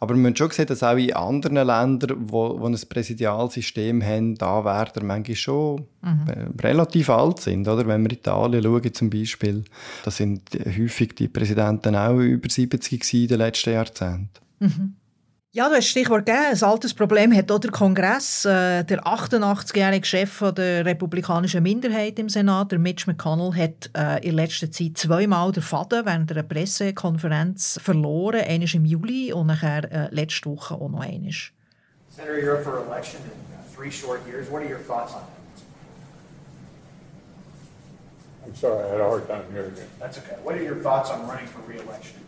Aber 0.00 0.14
wir 0.14 0.24
haben 0.24 0.36
schon 0.36 0.48
gesehen, 0.48 0.66
dass 0.66 0.82
auch 0.82 0.96
in 0.96 1.12
anderen 1.12 1.66
Ländern, 1.66 2.16
wo, 2.30 2.58
wo 2.60 2.66
ein 2.66 2.78
Präsidialsystem 2.88 4.02
haben, 4.02 4.34
da 4.36 4.64
werden 4.64 5.06
manchmal 5.06 5.36
schon 5.36 5.86
mhm. 6.02 6.54
relativ 6.60 7.10
alt 7.10 7.40
sind. 7.40 7.68
Oder? 7.68 7.86
Wenn 7.86 8.02
wir 8.02 8.12
Italien 8.12 8.62
schauen 8.62 8.94
zum 8.94 9.10
Beispiel, 9.10 9.64
da 10.04 10.10
sind 10.10 10.42
häufig 10.54 11.14
die 11.14 11.28
Präsidenten 11.28 11.96
auch 11.96 12.18
über 12.18 12.48
70 12.48 13.14
in 13.14 13.28
den 13.28 13.38
letzten 13.38 13.72
Jahrzehnten. 13.72 14.30
Mhm. 14.60 14.94
Ja, 15.56 15.68
du 15.68 15.76
hast 15.76 15.86
Stichwort 15.86 16.26
gegeben. 16.26 16.46
Ein 16.50 16.62
altes 16.64 16.92
Problem 16.92 17.32
hat 17.32 17.48
auch 17.52 17.60
der 17.60 17.70
Kongress. 17.70 18.44
Äh, 18.44 18.82
der 18.82 19.04
88-jährige 19.04 20.04
Chef 20.04 20.42
der 20.52 20.84
republikanischen 20.84 21.62
Minderheit 21.62 22.18
im 22.18 22.28
Senat, 22.28 22.72
der 22.72 22.80
Mitch 22.80 23.06
McConnell, 23.06 23.54
hat 23.54 23.88
äh, 23.96 24.26
in 24.26 24.34
letzter 24.34 24.68
Zeit 24.68 24.98
zweimal 24.98 25.52
den 25.52 25.62
Faden 25.62 26.06
während 26.06 26.32
einer 26.32 26.42
Pressekonferenz 26.42 27.78
verloren. 27.80 28.40
Einmal 28.40 28.74
im 28.74 28.84
Juli 28.84 29.32
und 29.32 29.46
nachher 29.46 29.84
äh, 29.92 30.08
letzte 30.12 30.50
Woche 30.50 30.74
auch 30.74 30.88
noch 30.88 30.98
einmal. 30.98 31.30
Senator, 32.10 32.34
you're 32.34 32.58
up 32.58 32.64
for 32.64 32.84
election 32.88 33.20
in 33.24 33.54
uh, 33.54 33.76
three 33.76 33.92
short 33.92 34.26
years. 34.26 34.50
What 34.50 34.60
are 34.62 34.68
your 34.68 34.80
thoughts 34.80 35.14
on 35.14 35.20
that? 35.20 35.28
I'm 38.44 38.56
sorry, 38.56 38.82
I 38.88 38.90
had 38.90 39.00
a 39.00 39.08
hard 39.08 39.28
time 39.28 39.44
hearing 39.52 39.76
you. 39.76 39.84
That's 40.00 40.18
okay. 40.18 40.34
What 40.42 40.56
are 40.56 40.64
your 40.64 40.82
thoughts 40.82 41.10
on 41.10 41.28
running 41.28 41.46
for 41.46 41.60
re-election? 41.60 42.23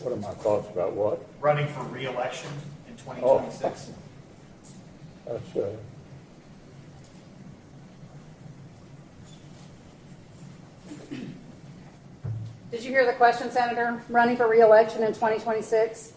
What 0.00 0.12
are 0.12 0.16
my 0.16 0.30
thoughts 0.42 0.68
about 0.68 0.92
what? 0.92 1.18
Running 1.40 1.66
for 1.66 1.82
re-election 1.84 2.50
in 2.88 2.96
2026? 2.96 3.90
Oh. 3.90 5.32
That's, 5.32 5.56
uh, 5.56 5.76
Did 12.70 12.84
you 12.84 12.90
hear 12.90 13.06
the 13.06 13.14
question, 13.14 13.50
Senator? 13.50 14.00
Running 14.08 14.36
for 14.36 14.48
re-election 14.48 15.02
in 15.02 15.14
2026? 15.14 16.12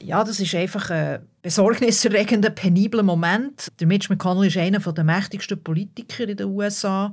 Ja, 0.00 0.24
das 0.24 0.40
ist 0.40 0.54
einfach 0.54 0.90
ein 0.90 1.28
besorgniserregender, 1.42 2.50
penibler 2.50 3.04
Moment. 3.04 3.70
Der 3.78 3.86
Mitch 3.86 4.08
McConnell 4.10 4.48
ist 4.48 4.56
einer 4.56 4.80
der 4.80 5.04
mächtigsten 5.04 5.62
Politiker 5.62 6.24
in 6.28 6.36
den 6.36 6.48
USA. 6.48 7.12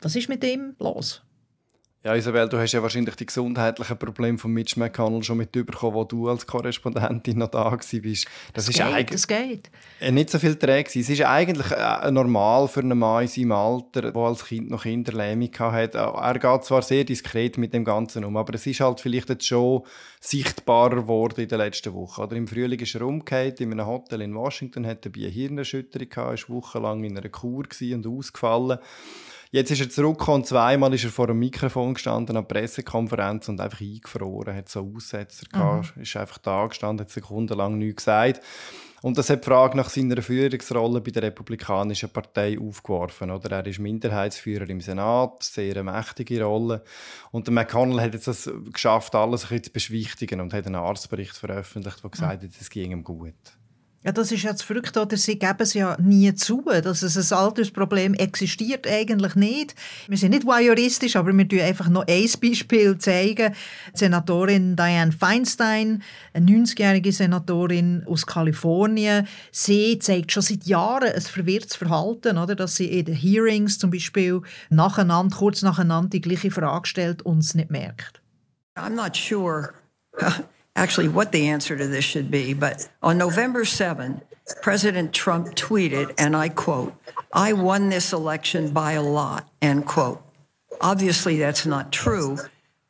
Was 0.00 0.16
ist 0.16 0.28
mit 0.28 0.42
ihm 0.42 0.74
los? 0.80 1.22
Ja, 2.04 2.16
Isabel, 2.16 2.48
du 2.48 2.58
hast 2.58 2.72
ja 2.72 2.82
wahrscheinlich 2.82 3.14
die 3.14 3.26
gesundheitlichen 3.26 3.96
Probleme 3.96 4.36
von 4.36 4.50
Mitch 4.50 4.76
McConnell 4.76 5.22
schon 5.22 5.38
mit 5.38 5.54
überkommen, 5.54 5.94
wo 5.94 6.02
du 6.02 6.28
als 6.28 6.44
Korrespondentin 6.44 7.38
noch 7.38 7.46
da 7.46 7.70
warst. 7.70 7.92
Das, 7.92 8.24
das 8.52 8.68
ist 8.68 8.74
geht, 8.74 8.86
eigentlich 8.86 9.10
das 9.10 9.28
geht. 9.28 9.70
nicht 10.10 10.28
so 10.28 10.40
viel 10.40 10.56
träge. 10.56 10.88
Es 10.88 11.08
ist 11.08 11.22
eigentlich 11.22 11.70
äh, 11.70 12.10
normal 12.10 12.66
für 12.66 12.80
einen 12.80 12.98
Mann 12.98 13.22
in 13.22 13.28
seinem 13.28 13.52
Alter, 13.52 14.10
der 14.10 14.16
als 14.16 14.44
Kind 14.46 14.68
noch 14.68 14.82
Kinderlähmung 14.82 15.50
hatte. 15.56 15.98
Er 15.98 16.38
geht 16.40 16.64
zwar 16.64 16.82
sehr 16.82 17.04
diskret 17.04 17.56
mit 17.56 17.72
dem 17.72 17.84
Ganzen 17.84 18.24
um, 18.24 18.36
aber 18.36 18.54
es 18.54 18.66
ist 18.66 18.80
halt 18.80 18.98
vielleicht 18.98 19.28
jetzt 19.28 19.46
schon 19.46 19.82
sichtbarer 20.18 21.02
geworden 21.02 21.40
in 21.40 21.48
den 21.48 21.58
letzten 21.58 21.94
Wochen. 21.94 22.22
Oder 22.22 22.34
Im 22.34 22.48
Frühling 22.48 22.80
ist 22.80 22.96
er 22.96 23.02
umgekehrt 23.02 23.60
in 23.60 23.70
einem 23.70 23.86
Hotel 23.86 24.22
in 24.22 24.34
Washington, 24.34 24.88
hatte 24.88 25.12
eine 25.14 25.28
Hirnerschütterung, 25.28 26.08
war 26.16 26.36
wochenlang 26.48 27.04
in 27.04 27.16
einer 27.16 27.28
Kur 27.28 27.62
und 27.80 28.06
ausgefallen. 28.08 28.78
Jetzt 29.54 29.70
ist 29.70 29.80
er 29.80 29.90
zurückgekommen, 29.90 30.46
zweimal 30.46 30.94
ist 30.94 31.04
er 31.04 31.10
vor 31.10 31.28
einem 31.28 31.38
Mikrofon 31.38 31.92
gestanden 31.92 32.38
an 32.38 32.46
der 32.48 32.54
Pressekonferenz 32.54 33.50
und 33.50 33.60
einfach 33.60 33.82
eingefroren, 33.82 34.56
hat 34.56 34.70
so 34.70 34.90
Aussetzer 34.96 35.44
mhm. 35.52 35.58
gehabt, 35.58 35.94
ist 35.98 36.16
einfach 36.16 36.38
da 36.38 36.66
gestanden, 36.66 37.04
hat 37.04 37.12
sekundenlang 37.12 37.76
nichts 37.76 38.06
gesagt. 38.06 38.40
Und 39.02 39.18
das 39.18 39.28
hat 39.28 39.44
die 39.44 39.48
Frage 39.50 39.76
nach 39.76 39.90
seiner 39.90 40.22
Führungsrolle 40.22 41.02
bei 41.02 41.10
der 41.10 41.24
Republikanischen 41.24 42.08
Partei 42.08 42.58
aufgeworfen. 42.58 43.30
Oder? 43.30 43.58
Er 43.58 43.66
ist 43.66 43.78
Minderheitsführer 43.78 44.70
im 44.70 44.80
Senat, 44.80 45.42
sehr 45.42 45.76
eine 45.76 45.82
mächtige 45.82 46.44
Rolle. 46.44 46.82
Und 47.30 47.46
der 47.46 47.52
McConnell 47.52 48.00
hat 48.00 48.14
jetzt 48.14 48.28
das 48.28 48.50
geschafft, 48.72 49.14
alles 49.14 49.42
ein 49.42 49.48
bisschen 49.48 49.64
zu 49.64 49.72
beschwichtigen 49.72 50.40
und 50.40 50.54
hat 50.54 50.66
einen 50.66 50.76
Arztbericht 50.76 51.36
veröffentlicht, 51.36 52.02
der 52.02 52.10
gesagt 52.10 52.42
hat, 52.42 52.50
es 52.58 52.70
ging 52.70 52.92
ihm 52.92 53.04
gut. 53.04 53.34
Ja, 54.04 54.10
das 54.10 54.32
ist 54.32 54.42
ja 54.42 54.50
das 54.50 54.62
Verrückte, 54.62 55.00
oder 55.00 55.16
sie 55.16 55.38
geben 55.38 55.58
es 55.60 55.74
ja 55.74 55.96
nie 56.00 56.34
zu, 56.34 56.64
dass 56.64 57.02
es 57.02 57.32
ein 57.32 57.38
Altersproblem 57.38 58.14
existiert 58.14 58.84
eigentlich 58.88 59.36
nicht. 59.36 59.76
Wir 60.08 60.18
sind 60.18 60.32
nicht 60.32 60.44
voyeuristisch, 60.44 61.14
aber 61.14 61.32
wir 61.32 61.44
zeigen 61.44 61.62
einfach 61.62 61.88
noch 61.88 62.04
ein 62.08 62.28
Beispiel 62.40 62.98
zeigen. 62.98 63.54
Senatorin 63.94 64.74
Dianne 64.74 65.12
Feinstein, 65.12 66.02
eine 66.34 66.46
90-jährige 66.46 67.12
Senatorin 67.12 68.02
aus 68.08 68.26
Kalifornien, 68.26 69.28
sie 69.52 70.00
zeigt 70.00 70.32
schon 70.32 70.42
seit 70.42 70.64
Jahren 70.64 71.12
ein 71.12 71.20
verwirrtes 71.20 71.76
Verhalten, 71.76 72.38
oder, 72.38 72.56
dass 72.56 72.74
sie 72.74 72.86
in 72.86 73.04
den 73.04 73.14
Hearings 73.14 73.78
zum 73.78 73.92
Beispiel 73.92 74.42
nacheinander, 74.68 75.36
kurz 75.36 75.62
nacheinander 75.62 76.10
die 76.10 76.20
gleiche 76.20 76.50
Frage 76.50 76.88
stellt 76.88 77.22
und 77.22 77.38
es 77.38 77.54
nicht 77.54 77.70
merkt. 77.70 78.20
I'm 78.76 78.96
not 78.96 79.16
sure 79.16 79.74
actually 80.76 81.08
what 81.08 81.32
the 81.32 81.48
answer 81.48 81.76
to 81.76 81.86
this 81.86 82.04
should 82.04 82.30
be, 82.30 82.54
but 82.54 82.88
on 83.02 83.18
November 83.18 83.64
7, 83.64 84.22
President 84.60 85.12
Trump 85.12 85.54
tweeted, 85.54 86.14
and 86.18 86.36
I 86.36 86.48
quote, 86.48 86.94
I 87.32 87.52
won 87.52 87.88
this 87.88 88.12
election 88.12 88.72
by 88.72 88.92
a 88.92 89.02
lot, 89.02 89.48
end 89.60 89.86
quote. 89.86 90.22
Obviously, 90.80 91.38
that's 91.38 91.64
not 91.64 91.92
true. 91.92 92.38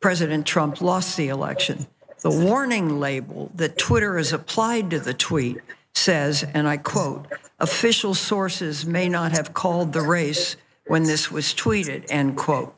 President 0.01 0.47
Trump 0.47 0.81
lost 0.81 1.17
the 1.17 1.29
election. 1.29 1.87
The 2.21 2.31
warning 2.31 3.01
label 3.01 3.51
that 3.55 3.79
Twitter 3.79 4.17
has 4.17 4.33
applied 4.33 4.91
to 4.91 5.01
the 5.01 5.15
tweet 5.15 5.59
says, 5.95 6.45
and 6.55 6.67
I 6.69 6.77
quote, 6.77 7.27
official 7.61 8.15
sources 8.15 8.87
may 8.87 9.09
not 9.09 9.33
have 9.33 9.55
called 9.55 9.93
the 9.93 10.03
race 10.03 10.57
when 10.87 11.05
this 11.05 11.31
was 11.31 11.47
tweeted, 11.47 12.07
end 12.09 12.37
quote. 12.37 12.75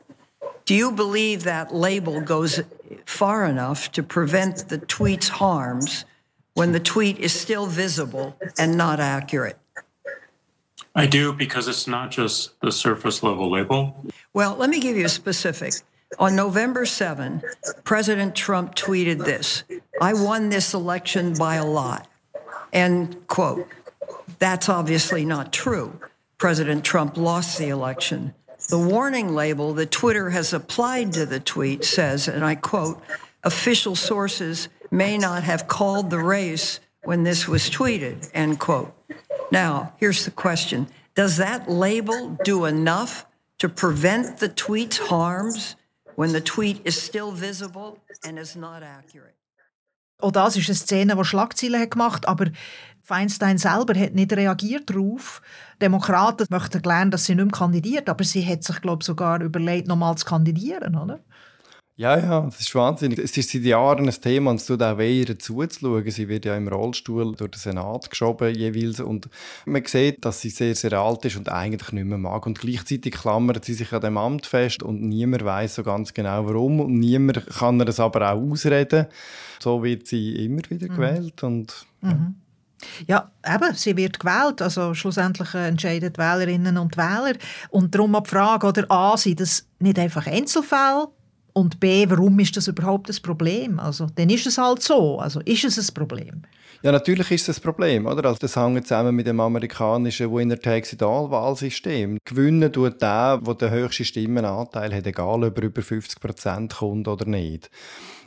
Do 0.65 0.73
you 0.73 0.91
believe 0.91 1.43
that 1.43 1.73
label 1.73 2.21
goes 2.21 2.61
far 3.05 3.45
enough 3.45 3.91
to 3.93 4.03
prevent 4.03 4.69
the 4.69 4.77
tweet's 4.77 5.27
harms 5.27 6.05
when 6.53 6.71
the 6.71 6.79
tweet 6.79 7.19
is 7.19 7.33
still 7.33 7.65
visible 7.65 8.35
and 8.57 8.77
not 8.77 8.99
accurate? 8.99 9.57
I 10.95 11.05
do 11.05 11.33
because 11.33 11.67
it's 11.67 11.87
not 11.87 12.09
just 12.09 12.59
the 12.61 12.71
surface 12.71 13.21
level 13.21 13.51
label. 13.51 13.95
Well, 14.33 14.55
let 14.55 14.69
me 14.69 14.79
give 14.79 14.95
you 14.95 15.05
a 15.05 15.09
specific. 15.09 15.73
On 16.19 16.35
November 16.35 16.85
7, 16.85 17.41
President 17.83 18.35
Trump 18.35 18.75
tweeted 18.75 19.25
this 19.25 19.63
I 20.01 20.13
won 20.13 20.49
this 20.49 20.73
election 20.73 21.33
by 21.33 21.55
a 21.55 21.65
lot. 21.65 22.07
End 22.71 23.27
quote. 23.27 23.67
That's 24.39 24.69
obviously 24.69 25.25
not 25.25 25.51
true. 25.51 25.99
President 26.37 26.85
Trump 26.85 27.17
lost 27.17 27.57
the 27.57 27.69
election. 27.69 28.33
The 28.67 28.79
warning 28.79 29.35
label 29.35 29.73
that 29.75 29.91
Twitter 29.91 30.31
has 30.31 30.51
applied 30.51 31.13
to 31.13 31.25
the 31.25 31.39
tweet 31.39 31.85
says, 31.85 32.27
and 32.27 32.43
I 32.43 32.55
quote, 32.55 33.01
official 33.43 33.95
sources 33.95 34.69
may 34.89 35.17
not 35.17 35.43
have 35.43 35.67
called 35.67 36.09
the 36.09 36.19
race 36.19 36.79
when 37.03 37.23
this 37.23 37.47
was 37.47 37.69
tweeted, 37.69 38.29
end 38.33 38.59
quote. 38.59 38.91
Now, 39.51 39.93
here's 39.97 40.25
the 40.25 40.31
question 40.31 40.87
Does 41.13 41.37
that 41.37 41.69
label 41.69 42.37
do 42.43 42.65
enough 42.65 43.27
to 43.59 43.69
prevent 43.69 44.39
the 44.39 44.49
tweet's 44.49 44.97
harms 44.97 45.75
when 46.15 46.33
the 46.33 46.41
tweet 46.41 46.81
is 46.85 46.99
still 46.99 47.31
visible 47.31 47.99
and 48.25 48.39
is 48.39 48.55
not 48.55 48.81
accurate? 48.81 49.35
Auch 50.19 50.31
das 50.31 50.55
ist 50.55 50.69
eine 50.69 50.75
Szene, 50.75 51.15
die 51.15 51.25
Schlagzeilen 51.25 51.81
hat 51.81 51.91
gemacht 51.91 52.27
aber 52.27 52.47
Feinstein 53.05 53.59
selber 53.59 53.93
hat 53.99 54.15
nicht 54.15 54.33
reagiert 54.33 54.89
darauf. 54.89 55.41
Demokraten 55.79 56.47
möchten 56.49 56.81
lernen, 56.81 57.11
dass 57.11 57.25
sie 57.25 57.35
nicht 57.35 57.45
mehr 57.45 57.51
kandidiert, 57.51 58.09
aber 58.09 58.23
sie 58.23 58.43
hat 58.43 58.63
sich, 58.63 58.81
glaube 58.81 59.03
ich, 59.03 59.05
sogar 59.05 59.41
überlegt, 59.41 59.87
nochmal 59.87 60.17
zu 60.17 60.25
kandidieren, 60.25 60.95
oder? 60.95 61.19
Ja, 61.97 62.19
ja, 62.19 62.41
das 62.41 62.59
ist 62.59 62.75
wahnsinnig. 62.75 63.19
Es 63.19 63.37
ist 63.37 63.51
seit 63.51 63.61
Jahren 63.61 64.05
ein 64.05 64.21
Thema 64.21 64.51
und 64.51 64.57
es 64.57 64.65
tut 64.65 64.83
auch 64.83 64.97
weh, 64.97 65.21
ihr 65.21 65.39
zuzuschauen. 65.39 66.11
Sie 66.11 66.27
wird 66.27 66.43
ja 66.43 66.57
im 66.57 66.67
Rollstuhl 66.67 67.33
durch 67.37 67.51
den 67.51 67.59
Senat 67.59 68.09
geschoben 68.09 68.53
jeweils 68.53 68.99
und 68.99 69.29
man 69.65 69.85
sieht, 69.85 70.25
dass 70.25 70.41
sie 70.41 70.49
sehr, 70.49 70.75
sehr 70.75 70.91
alt 70.91 71.23
ist 71.23 71.37
und 71.37 71.47
eigentlich 71.47 71.93
nicht 71.93 72.05
mehr 72.05 72.17
mag. 72.17 72.45
Und 72.45 72.59
gleichzeitig 72.59 73.13
klammert 73.13 73.63
sie 73.63 73.75
sich 73.75 73.93
an 73.93 74.01
dem 74.01 74.17
Amt 74.17 74.45
fest 74.45 74.83
und 74.83 75.03
niemand 75.03 75.45
weiß 75.45 75.75
so 75.75 75.83
ganz 75.83 76.13
genau 76.13 76.45
warum 76.45 76.81
und 76.81 76.95
niemand 76.95 77.45
kann 77.47 77.79
ihr 77.79 77.85
das 77.85 78.01
aber 78.01 78.29
auch 78.29 78.41
ausreden. 78.41 79.05
So 79.59 79.81
wird 79.81 80.05
sie 80.05 80.43
immer 80.43 80.63
wieder 80.69 80.91
mhm. 80.91 80.95
gewählt 80.95 81.43
und... 81.43 81.85
Ja. 82.01 82.09
Mhm. 82.09 82.35
Ja, 83.07 83.31
eben, 83.47 83.73
sie 83.73 83.95
wird 83.95 84.19
gewählt, 84.19 84.61
also 84.61 84.93
schlussendlich 84.93 85.53
entscheiden 85.53 86.11
die 86.11 86.19
Wählerinnen 86.19 86.77
und 86.77 86.97
Wähler. 86.97 87.35
Und 87.69 87.95
darum 87.95 88.17
die 88.21 88.29
Frage, 88.29 88.67
oder 88.67 88.85
A, 88.91 89.17
sind 89.17 89.39
das 89.39 89.65
nicht 89.79 89.97
einfach 89.97 90.27
Einzelfälle? 90.27 91.07
Und 91.57 91.79
B, 91.79 92.05
warum 92.09 92.37
ist 92.39 92.57
das 92.57 92.67
überhaupt 92.67 93.09
ein 93.09 93.15
Problem? 93.21 93.79
Also, 93.79 94.07
dann 94.13 94.29
ist 94.29 94.45
es 94.45 94.57
halt 94.57 94.81
so. 94.83 95.19
Also, 95.19 95.39
ist 95.39 95.63
es 95.63 95.77
ein 95.79 95.93
Problem? 95.93 96.41
Ja, 96.81 96.91
natürlich 96.91 97.31
ist 97.31 97.49
es 97.49 97.57
ein 97.57 97.63
Problem, 97.63 98.05
oder? 98.05 98.25
Also, 98.25 98.39
das 98.39 98.55
hängt 98.55 98.87
zusammen 98.87 99.15
mit 99.15 99.27
dem 99.27 99.39
amerikanischen 99.39 100.31
Winner-Takes-it-all-Wahlsystem. 100.31 102.17
Gewinnen 102.25 102.71
tut 102.71 103.01
der, 103.01 103.37
der 103.37 103.53
den 103.55 103.71
höchsten 103.71 104.05
Stimmenanteil 104.05 104.93
hat, 104.93 105.07
egal 105.07 105.43
ob 105.43 105.57
er 105.57 105.63
über 105.63 105.81
50 105.81 106.19
Prozent 106.19 106.75
kommt 106.75 107.07
oder 107.07 107.25
nicht. 107.25 107.69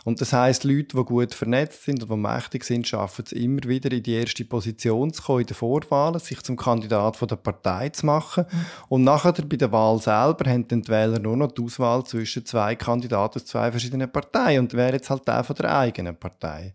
Und 0.08 0.22
das 0.22 0.32
heißt, 0.32 0.64
Leute, 0.64 0.96
die 0.96 1.04
gut 1.04 1.34
vernetzt 1.34 1.84
sind 1.84 2.02
und 2.02 2.10
die 2.10 2.16
mächtig 2.16 2.64
sind, 2.64 2.88
schaffen 2.88 3.24
es 3.26 3.32
immer 3.32 3.62
wieder 3.64 3.92
in 3.92 4.02
die 4.02 4.14
erste 4.14 4.42
Position 4.44 5.12
zu 5.12 5.22
kommen 5.22 5.40
in 5.40 5.46
den 5.46 5.54
Vorwahlen, 5.54 6.18
sich 6.18 6.42
zum 6.42 6.56
Kandidat 6.56 7.16
von 7.16 7.28
der 7.28 7.36
Partei 7.36 7.90
zu 7.90 8.06
machen. 8.06 8.46
Mhm. 8.50 8.66
Und 8.88 9.04
nachher 9.04 9.32
bei 9.32 9.56
der 9.56 9.70
Wahl 9.70 10.00
selber 10.00 10.50
haben 10.50 10.66
die 10.66 10.88
Wähler 10.88 11.18
nur 11.18 11.36
noch 11.36 11.52
die 11.52 11.62
Auswahl 11.62 12.04
zwischen 12.04 12.46
zwei 12.46 12.74
Kandidaten 12.74 13.38
aus 13.38 13.44
zwei 13.44 13.70
verschiedenen 13.70 14.10
Parteien 14.10 14.60
und 14.60 14.72
wäre 14.72 14.94
jetzt 14.94 15.10
halt 15.10 15.28
der 15.28 15.44
von 15.44 15.56
der 15.56 15.76
eigenen 15.76 16.16
Partei. 16.16 16.72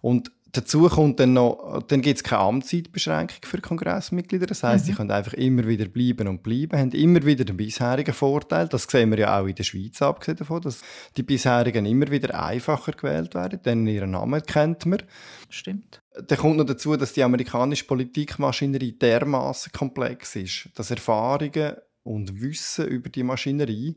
Und 0.00 0.30
Dazu 0.52 0.88
kommt 0.88 1.20
dann 1.20 1.34
noch, 1.34 1.82
dann 1.86 2.00
gibt 2.02 2.16
es 2.16 2.24
keine 2.24 2.42
Amtszeitbeschränkung 2.42 3.38
für 3.42 3.60
Kongressmitglieder. 3.60 4.46
Das 4.46 4.62
heißt, 4.62 4.84
mhm. 4.84 4.86
sie 4.86 4.94
können 4.94 5.10
einfach 5.10 5.34
immer 5.34 5.66
wieder 5.66 5.86
bleiben 5.86 6.26
und 6.26 6.42
bleiben, 6.42 6.78
haben 6.78 6.90
immer 6.90 7.24
wieder 7.24 7.44
den 7.44 7.56
bisherigen 7.56 8.14
Vorteil. 8.14 8.66
Das 8.68 8.84
sehen 8.84 9.10
wir 9.10 9.18
ja 9.18 9.40
auch 9.40 9.46
in 9.46 9.54
der 9.54 9.62
Schweiz, 9.62 10.02
abgesehen 10.02 10.38
davon, 10.38 10.62
dass 10.62 10.80
die 11.16 11.22
bisherigen 11.22 11.86
immer 11.86 12.10
wieder 12.10 12.42
einfacher 12.42 12.92
gewählt 12.92 13.34
werden, 13.34 13.60
denn 13.64 13.86
ihren 13.86 14.10
Namen 14.10 14.42
kennt 14.42 14.86
man. 14.86 15.02
Stimmt. 15.48 16.02
Dann 16.26 16.38
kommt 16.38 16.56
noch 16.56 16.64
dazu, 16.64 16.96
dass 16.96 17.12
die 17.12 17.22
amerikanische 17.22 17.84
Politikmaschinerie 17.84 18.98
dermaßen 18.98 19.72
komplex 19.72 20.34
ist, 20.36 20.68
dass 20.74 20.90
Erfahrungen 20.90 21.76
und 22.02 22.40
Wissen 22.40 22.86
über 22.88 23.08
die 23.08 23.22
Maschinerie 23.22 23.94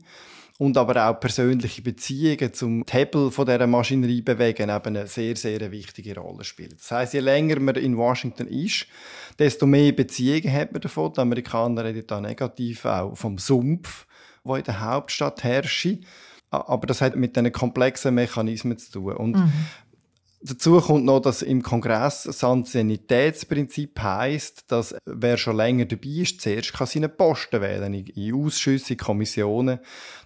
und 0.58 0.76
aber 0.76 1.08
auch 1.08 1.18
persönliche 1.18 1.82
Beziehungen 1.82 2.52
zum 2.52 2.84
Hebel 2.88 3.30
von 3.30 3.46
dieser 3.46 3.66
Maschinerie 3.66 4.22
bewegen 4.22 4.70
eben 4.70 4.96
eine 4.96 5.06
sehr, 5.06 5.34
sehr 5.36 5.70
wichtige 5.72 6.14
Rolle 6.14 6.44
spielen. 6.44 6.74
Das 6.78 6.90
heißt, 6.92 7.14
je 7.14 7.20
länger 7.20 7.58
man 7.58 7.74
in 7.74 7.96
Washington 7.96 8.46
ist, 8.46 8.86
desto 9.38 9.66
mehr 9.66 9.92
Beziehungen 9.92 10.52
hat 10.52 10.72
man 10.72 10.80
davon. 10.80 11.12
Die 11.12 11.20
Amerikaner 11.20 11.84
reden 11.84 12.06
da 12.06 12.20
negativ 12.20 12.84
auch 12.84 13.16
vom 13.16 13.38
Sumpf, 13.38 14.06
der 14.44 14.56
in 14.56 14.64
der 14.64 14.80
Hauptstadt 14.80 15.42
herrscht. 15.42 15.98
Aber 16.50 16.86
das 16.86 17.00
hat 17.00 17.16
mit 17.16 17.34
diesen 17.34 17.50
komplexen 17.50 18.14
Mechanismen 18.14 18.78
zu 18.78 18.92
tun. 18.92 19.16
Und 19.16 19.36
mhm. 19.36 19.52
Dazu 20.46 20.78
kommt 20.78 21.06
noch, 21.06 21.20
dass 21.20 21.40
im 21.40 21.62
Kongress 21.62 22.24
das 22.24 22.44
Anciennitätsprinzip 22.44 23.98
heisst, 23.98 24.70
dass 24.70 24.94
wer 25.06 25.38
schon 25.38 25.56
länger 25.56 25.86
dabei 25.86 26.20
ist, 26.20 26.42
zuerst 26.42 26.74
kann 26.74 26.86
seinen 26.86 27.16
Posten 27.16 27.62
wählen 27.62 27.94
in 27.94 28.34
Ausschüsse, 28.34 28.92
in 28.92 28.98
Kommissionen. 28.98 29.78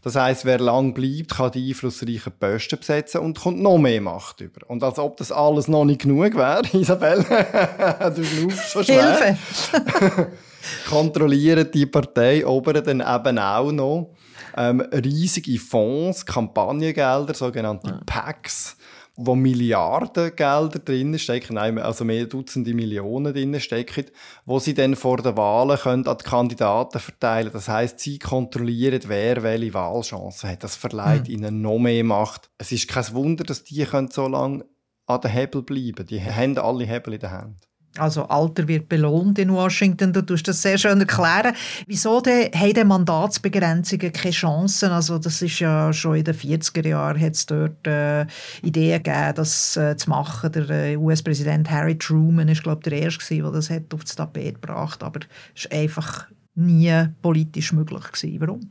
Das 0.02 0.16
heißt, 0.16 0.44
wer 0.44 0.58
lang 0.58 0.92
bleibt, 0.92 1.36
kann 1.36 1.52
die 1.52 1.68
einflussreichen 1.68 2.32
Posten 2.32 2.80
besetzen 2.80 3.20
und 3.20 3.38
kommt 3.38 3.60
noch 3.60 3.78
mehr 3.78 4.00
Macht 4.00 4.40
über. 4.40 4.68
Und 4.68 4.82
als 4.82 4.98
ob 4.98 5.18
das 5.18 5.30
alles 5.30 5.68
noch 5.68 5.84
nicht 5.84 6.02
genug 6.02 6.34
wäre, 6.34 6.62
Isabel, 6.72 7.24
du 7.24 8.24
schnaufst 8.24 8.72
so 8.72 8.82
schwer. 8.82 9.16
Hilfe! 9.18 10.32
kontrollieren 10.88 11.70
die 11.72 11.86
Partei 11.86 12.44
Oberen 12.44 13.00
dann 13.00 13.00
eben 13.00 13.38
auch 13.38 13.70
noch 13.70 14.10
ähm, 14.56 14.80
riesige 14.80 15.58
Fonds, 15.58 16.26
Kampagnengelder, 16.26 17.34
sogenannte 17.34 17.90
ja. 17.90 18.00
PACs, 18.04 18.76
wo 19.20 19.34
Milliarden 19.34 20.34
Gelder 20.36 20.78
drin 20.78 21.18
stecken, 21.18 21.58
also 21.58 22.04
mehr 22.04 22.26
Dutzende 22.26 22.72
Millionen 22.72 23.34
drin 23.34 23.60
stecken, 23.60 24.06
wo 24.46 24.60
sie 24.60 24.74
dann 24.74 24.94
vor 24.94 25.16
den 25.16 25.36
Wahlen 25.36 25.76
können 25.76 26.06
an 26.06 26.18
die 26.18 26.24
Kandidaten 26.24 27.00
verteilen. 27.00 27.50
Das 27.52 27.68
heißt, 27.68 27.98
sie 27.98 28.20
kontrollieren, 28.20 29.00
wer 29.08 29.42
welche 29.42 29.74
Wahlchancen 29.74 30.50
hat. 30.50 30.62
Das 30.62 30.76
verleiht 30.76 31.26
mhm. 31.26 31.34
ihnen 31.34 31.62
noch 31.62 31.80
mehr 31.80 32.04
Macht. 32.04 32.48
Es 32.58 32.70
ist 32.70 32.86
kein 32.86 33.12
Wunder, 33.12 33.42
dass 33.42 33.64
die 33.64 33.84
können 33.84 34.08
so 34.08 34.28
lange 34.28 34.64
an 35.06 35.20
den 35.20 35.32
Hebel 35.32 35.62
bleiben. 35.62 36.06
Die 36.06 36.22
haben 36.22 36.56
alle 36.56 36.84
Hebel 36.84 37.14
in 37.14 37.20
der 37.20 37.32
Hand. 37.32 37.67
Also 37.96 38.24
Alter 38.28 38.68
wird 38.68 38.88
belohnt 38.88 39.38
in 39.38 39.52
Washington, 39.52 40.12
du 40.12 40.22
tust 40.22 40.46
das 40.46 40.62
sehr 40.62 40.78
schön 40.78 41.00
erklären. 41.00 41.54
Wieso 41.86 42.20
denn, 42.20 42.52
haben 42.52 42.74
denn 42.74 42.86
Mandatsbegrenzungen 42.86 44.12
keine 44.12 44.32
Chancen? 44.32 44.90
Also 44.90 45.18
das 45.18 45.42
ist 45.42 45.58
ja 45.58 45.92
schon 45.92 46.16
in 46.16 46.24
den 46.24 46.34
40er 46.34 46.86
Jahren 46.86 47.20
hat 47.20 47.32
es 47.32 47.46
dort 47.46 47.86
äh, 47.86 48.26
Ideen 48.62 49.02
gegeben, 49.02 49.32
das 49.34 49.76
äh, 49.76 49.96
zu 49.96 50.10
machen. 50.10 50.52
Der 50.52 50.70
äh, 50.70 50.96
US-Präsident 50.96 51.70
Harry 51.70 51.98
Truman 51.98 52.48
ist 52.48 52.62
glaube 52.62 52.88
der 52.88 53.00
Erste, 53.00 53.34
der 53.34 53.50
das 53.50 53.70
hat 53.70 53.92
auf 53.92 54.04
das 54.04 54.14
Tapet 54.14 54.60
gebracht 54.60 55.02
aber 55.02 55.20
es 55.56 55.64
war 55.64 55.78
einfach 55.78 56.26
nie 56.54 57.06
politisch 57.22 57.72
möglich. 57.72 58.04
Gewesen. 58.12 58.40
Warum? 58.40 58.68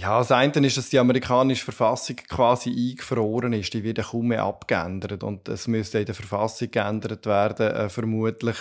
Ja, 0.00 0.18
das 0.18 0.32
eine 0.32 0.66
ist, 0.66 0.78
dass 0.78 0.88
die 0.88 0.98
amerikanische 0.98 1.62
Verfassung 1.62 2.16
quasi 2.16 2.70
eingefroren 2.70 3.52
ist. 3.52 3.74
Die 3.74 3.84
wird 3.84 4.02
kaum 4.02 4.28
mehr 4.28 4.44
abgeändert. 4.44 5.22
Und 5.22 5.46
es 5.46 5.68
müsste 5.68 5.98
in 5.98 6.06
der 6.06 6.14
Verfassung 6.14 6.70
geändert 6.70 7.26
werden, 7.26 7.66
äh, 7.66 7.88
vermutlich. 7.90 8.56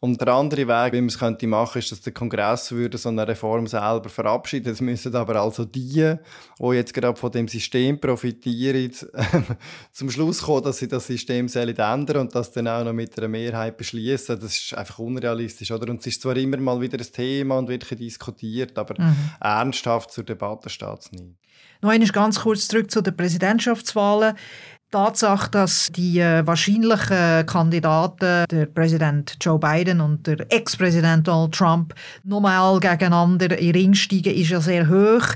Und 0.00 0.18
der 0.18 0.28
andere 0.28 0.66
Weg, 0.66 0.94
wie 0.94 1.00
man 1.02 1.08
es 1.08 1.18
könnte 1.18 1.46
machen, 1.46 1.78
ist, 1.78 1.92
dass 1.92 2.00
der 2.00 2.14
Kongress 2.14 2.72
würde 2.72 2.96
so 2.96 3.10
eine 3.10 3.28
Reform 3.28 3.66
selber 3.66 4.08
verabschieden. 4.08 4.72
Es 4.72 4.80
müssen 4.80 5.14
aber 5.14 5.36
also 5.36 5.66
die, 5.66 6.16
die 6.58 6.74
jetzt 6.74 6.94
gerade 6.94 7.16
von 7.16 7.30
dem 7.30 7.46
System 7.46 8.00
profitieren, 8.00 8.90
zum 9.92 10.10
Schluss 10.10 10.42
kommen, 10.42 10.64
dass 10.64 10.78
sie 10.78 10.88
das 10.88 11.06
System 11.06 11.48
ändern 11.48 12.16
und 12.16 12.34
das 12.34 12.50
dann 12.50 12.66
auch 12.66 12.82
noch 12.82 12.94
mit 12.94 13.16
einer 13.18 13.28
Mehrheit 13.28 13.76
beschließen. 13.76 14.40
Das 14.40 14.56
ist 14.56 14.74
einfach 14.74 14.98
unrealistisch, 14.98 15.70
oder? 15.70 15.90
Und 15.90 16.00
es 16.00 16.06
ist 16.06 16.22
zwar 16.22 16.36
immer 16.36 16.56
mal 16.56 16.80
wieder 16.80 16.98
ein 16.98 17.12
Thema 17.12 17.58
und 17.58 17.68
wird 17.68 17.90
diskutiert, 17.90 18.78
aber 18.78 18.94
mhm. 18.98 19.14
ernsthaft 19.38 20.12
zur 20.12 20.24
Debatte 20.24 20.70
steht 20.80 20.98
es 20.98 21.12
nicht. 21.12 21.24
Noch 21.82 21.90
einmal 21.90 22.08
ganz 22.08 22.40
kurz 22.40 22.68
zurück 22.68 22.90
zu 22.90 23.00
den 23.00 23.16
Präsidentschaftswahlen. 23.16 24.34
Tatsache, 24.90 25.50
dass 25.50 25.90
die 25.92 26.18
äh, 26.18 26.44
wahrscheinlichen 26.44 27.46
Kandidaten, 27.46 28.44
der 28.50 28.66
Präsident 28.66 29.36
Joe 29.40 29.58
Biden 29.58 30.00
und 30.00 30.26
der 30.26 30.52
Ex-Präsident 30.52 31.28
Donald 31.28 31.54
Trump, 31.54 31.94
nochmal 32.24 32.80
gegeneinander 32.80 33.56
in 33.56 33.70
Ring 33.70 33.94
steigen, 33.94 34.34
ist 34.34 34.50
ja 34.50 34.60
sehr 34.60 34.88
hoch. 34.88 35.28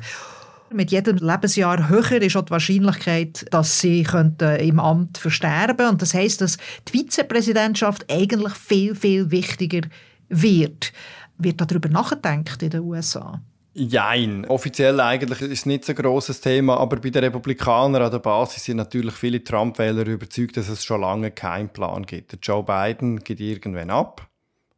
Mit 0.73 0.91
jedem 0.91 1.19
Lebensjahr 1.19 1.89
höher 1.89 2.21
ist 2.21 2.37
auch 2.37 2.43
die 2.43 2.51
Wahrscheinlichkeit, 2.51 3.47
dass 3.53 3.79
sie 3.79 4.03
könnten 4.03 4.57
im 4.57 4.81
Amt 4.81 5.19
versterben 5.19 5.87
Und 5.87 6.03
das 6.03 6.15
heißt, 6.15 6.41
dass 6.41 6.57
die 6.89 6.99
Vizepräsidentschaft 6.99 8.11
eigentlich 8.11 8.55
viel, 8.55 8.97
viel 8.97 9.31
wichtiger 9.31 9.87
wird. 10.29 10.93
Wird 11.39 11.61
darüber 11.61 11.89
nachgedacht 11.89 12.61
in 12.61 12.71
den 12.71 12.81
USA? 12.81 13.41
Jein. 13.77 14.45
Offiziell 14.47 15.01
eigentlich 15.01 15.41
ist 15.41 15.51
es 15.51 15.67
nicht 15.67 15.85
so 15.85 15.93
ein 15.93 15.97
grosses 15.97 16.41
Thema, 16.41 16.77
aber 16.77 16.97
bei 16.99 17.11
den 17.11 17.25
Republikanern 17.25 18.03
an 18.03 18.11
der 18.11 18.21
Basis 18.21 18.65
sind 18.65 18.77
natürlich 18.77 19.15
viele 19.15 19.43
Trump-Wähler 19.43 20.07
überzeugt, 20.07 20.57
dass 20.57 20.69
es 20.69 20.85
schon 20.85 21.01
lange 21.01 21.33
keinen 21.33 21.69
Plan 21.69 22.07
gibt. 22.07 22.39
Joe 22.41 22.63
Biden 22.63 23.19
geht 23.19 23.41
irgendwann 23.41 23.91
ab 23.91 24.31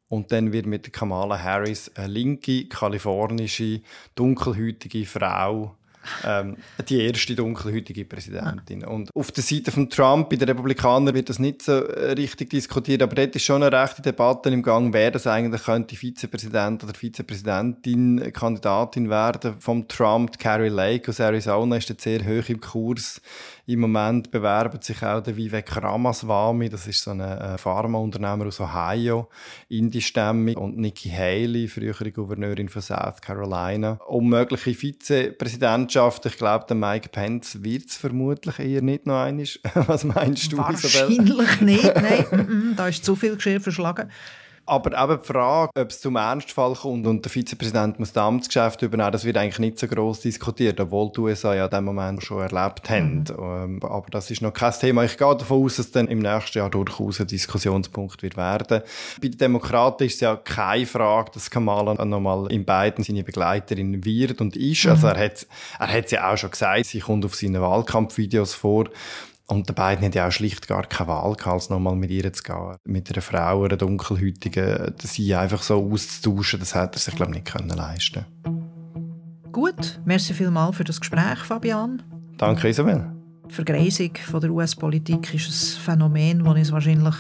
und 0.09 0.33
dann 0.33 0.51
wird 0.51 0.65
mit 0.65 0.95
Kamala 0.95 1.39
Harris 1.39 1.91
eine 1.95 2.07
linke, 2.07 2.69
kalifornische, 2.69 3.83
dunkelhäutige 4.15 5.05
Frau 5.05 5.77
ähm, 6.25 6.57
die 6.89 7.01
erste 7.01 7.35
dunkelhäutige 7.35 8.05
Präsidentin. 8.05 8.85
Ah. 8.85 8.89
Und 8.89 9.11
auf 9.15 9.33
der 9.33 9.43
Seite 9.43 9.71
von 9.71 9.91
Trump, 9.91 10.31
bei 10.31 10.37
den 10.37 10.49
Republikanern, 10.49 11.15
wird 11.15 11.29
das 11.29 11.39
nicht 11.39 11.63
so 11.63 11.73
äh, 11.73 12.13
richtig 12.13 12.51
diskutiert, 12.51 13.03
aber 13.03 13.15
dort 13.15 13.35
ist 13.35 13.45
schon 13.45 13.63
eine 13.63 13.77
rechte 13.77 14.03
Debatte 14.03 14.51
im 14.51 14.63
Gang, 14.63 14.93
wer 14.93 15.11
das 15.11 15.27
eigentlich 15.27 15.65
könnte 15.65 15.97
Vizepräsident 15.97 16.85
oder 16.85 16.95
Vizepräsidentin, 16.95 18.33
Kandidatin 18.33 19.11
werden 19.11 19.57
vom 19.59 19.89
Trump. 19.89 20.39
Carrie 20.39 20.69
Lake 20.69 21.11
aus 21.11 21.21
Arizona 21.21 21.77
ist 21.77 21.89
jetzt 21.89 22.03
sehr 22.03 22.25
hoch 22.25 22.49
im 22.49 22.61
Kurs. 22.61 23.21
Im 23.69 23.81
Moment 23.81 24.31
bewerben 24.31 24.81
sich 24.81 25.03
auch 25.03 25.21
der 25.21 25.37
Vivek 25.37 25.83
Ramaswamy, 25.83 26.69
das 26.69 26.87
ist 26.87 27.03
so 27.03 27.11
ein 27.11 27.19
äh, 27.19 27.59
Pharmaunternehmer 27.59 28.47
aus 28.47 28.61
Ohio, 28.61 29.29
indischstämmig, 29.69 30.57
und 30.57 30.79
Nikki 30.79 31.09
Haley, 31.09 31.67
frühere 31.67 32.13
Gouverneurin 32.13 32.69
von 32.69 32.81
South 32.81 33.21
Carolina, 33.21 33.99
um 34.07 34.29
mögliche 34.29 34.73
Vizepräsidentschaft. 34.73 35.96
Ich 36.27 36.37
glaube, 36.37 36.65
der 36.69 36.77
Mike 36.77 37.09
Pence 37.11 37.63
wird 37.63 37.87
es 37.89 37.97
vermutlich 37.97 38.59
eher 38.59 38.83
nicht 38.83 39.07
noch 39.07 39.21
einmal. 39.23 39.47
Was 39.75 40.05
meinst 40.05 40.53
du, 40.53 40.59
Wahrscheinlich 40.59 41.19
Isabel? 41.19 41.65
nicht, 41.65 41.95
nein. 41.95 42.75
da 42.77 42.89
ist 42.89 43.05
zu 43.05 43.17
viel 43.17 43.37
Geschirr 43.37 43.61
verschlagen. 43.61 44.11
Aber 44.67 45.01
eben 45.01 45.21
die 45.23 45.27
Frage, 45.27 45.71
ob 45.77 45.91
es 45.91 46.01
zum 46.01 46.17
Ernstfall 46.17 46.75
kommt 46.75 47.07
und 47.07 47.25
der 47.25 47.31
Vizepräsident 47.31 47.99
muss 48.01 48.13
das 48.13 48.23
Amtsgeschäft 48.23 48.83
übernehmen, 48.83 49.13
das 49.13 49.25
wird 49.25 49.37
eigentlich 49.37 49.61
nicht 49.61 49.79
so 49.79 49.87
groß 49.87 50.21
diskutiert, 50.21 50.81
obwohl 50.81 51.13
die 51.13 51.21
USA 51.21 51.55
ja 51.55 51.67
in 51.67 51.71
dem 51.71 51.85
Moment 51.85 52.23
schon 52.23 52.43
erlebt 52.43 52.91
haben. 52.91 53.19
Mhm. 53.19 53.25
Ähm, 53.39 53.81
aber 53.83 54.07
das 54.11 54.31
ist 54.31 54.43
noch 54.43 54.53
kein 54.53 54.73
Thema. 54.73 55.05
Ich 55.05 55.17
gehe 55.17 55.37
davon 55.37 55.65
aus, 55.65 55.77
dass 55.77 55.87
es 55.87 55.93
dann 55.93 56.09
im 56.09 56.19
nächsten 56.19 56.59
Jahr 56.59 56.71
durchaus 56.71 57.21
ein 57.21 57.29
Diskussionspunkt 57.29 58.23
wird 58.23 58.37
werden. 58.37 58.83
Bei 59.23 59.29
den 59.29 59.39
Demokraten 59.39 60.05
ist 60.05 60.15
es 60.15 60.21
ja 60.21 60.37
keine 60.37 60.87
Frage, 60.87 61.31
dass 61.33 61.51
Kamala 61.51 62.05
nochmal 62.05 62.51
in 62.51 62.65
beiden 62.65 63.05
seine 63.05 63.23
Begleiterin 63.23 64.05
wird 64.05 64.41
und 64.41 64.57
ist. 64.57 64.85
Mhm. 64.85 64.91
Also 64.91 65.07
er 65.07 65.25
hat 65.25 65.47
er 65.79 65.93
hat 65.93 66.11
ja 66.11 66.33
auch 66.33 66.37
schon 66.37 66.51
gesagt, 66.51 66.87
sie 66.87 67.01
kommt 67.01 67.25
auf 67.25 67.35
seinen 67.35 67.61
Wahlkampfvideos 67.61 68.55
vor. 68.55 68.87
Und 69.49 69.69
die 69.69 69.73
beiden 69.73 70.05
haben 70.05 70.13
ja 70.13 70.27
auch 70.27 70.33
schlicht 70.33 70.67
gar 70.67 70.87
keine 70.87 71.09
Wahl 71.09 71.35
gehabt, 71.35 71.47
als 71.47 71.71
nochmal 71.71 71.95
mit 71.95 72.11
ihr 72.11 72.33
zu 72.33 72.43
gehen. 72.43 72.77
Mit 72.85 73.13
einer 73.13 73.23
Frau, 73.23 73.63
einer 73.63 73.77
dunkelhäutigen, 73.77 74.95
sie 75.01 75.35
einfach 75.35 75.63
so 75.63 75.89
auszutauschen, 75.93 76.59
das 76.59 76.75
hätte 76.75 76.97
er 76.97 76.99
sich, 76.99 77.15
glaube 77.15 77.33
ich, 77.33 77.45
nicht 77.45 77.53
können 77.53 77.69
leisten 77.69 78.25
Gut, 79.53 80.01
merci 80.05 80.35
vielmals 80.35 80.77
für 80.77 80.85
das 80.85 81.01
Gespräch, 81.01 81.39
Fabian. 81.39 82.03
Danke, 82.37 82.69
Isabel. 82.69 83.07
Die 83.49 83.55
Vergreisung 83.55 84.11
von 84.17 84.41
der 84.41 84.51
US-Politik 84.51 85.33
ist 85.33 85.49
ein 85.49 85.81
Phänomen, 85.81 86.45
das 86.45 86.55
uns 86.55 86.73
wahrscheinlich 86.73 87.15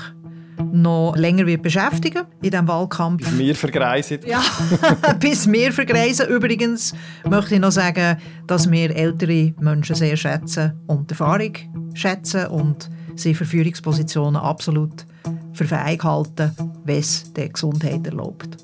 noch 0.72 1.14
länger 1.16 1.46
wird 1.46 1.62
beschäftigen 1.62 2.24
in 2.42 2.50
diesem 2.50 2.68
Wahlkampf. 2.68 3.22
Bis 3.22 3.38
wir 3.38 3.54
vergreisen. 3.54 4.20
Ja, 4.26 4.42
bis 5.20 5.50
wir 5.50 5.72
vergreisen. 5.72 6.28
Übrigens 6.28 6.94
möchte 7.28 7.54
ich 7.54 7.60
noch 7.60 7.72
sagen, 7.72 8.18
dass 8.46 8.70
wir 8.70 8.94
ältere 8.94 9.54
Menschen 9.60 9.96
sehr 9.96 10.16
schätzen 10.16 10.72
und 10.86 11.10
Erfahrung 11.10 11.52
schätzen 11.94 12.46
und 12.46 12.90
sie 13.14 13.34
für 13.34 13.44
Führungspositionen 13.44 14.40
absolut 14.40 15.06
für 15.52 15.64
fähig 15.64 16.02
halten, 16.04 16.52
wenn 16.84 16.98
es 16.98 17.32
der 17.32 17.48
Gesundheit 17.48 18.06
erlaubt. 18.06 18.58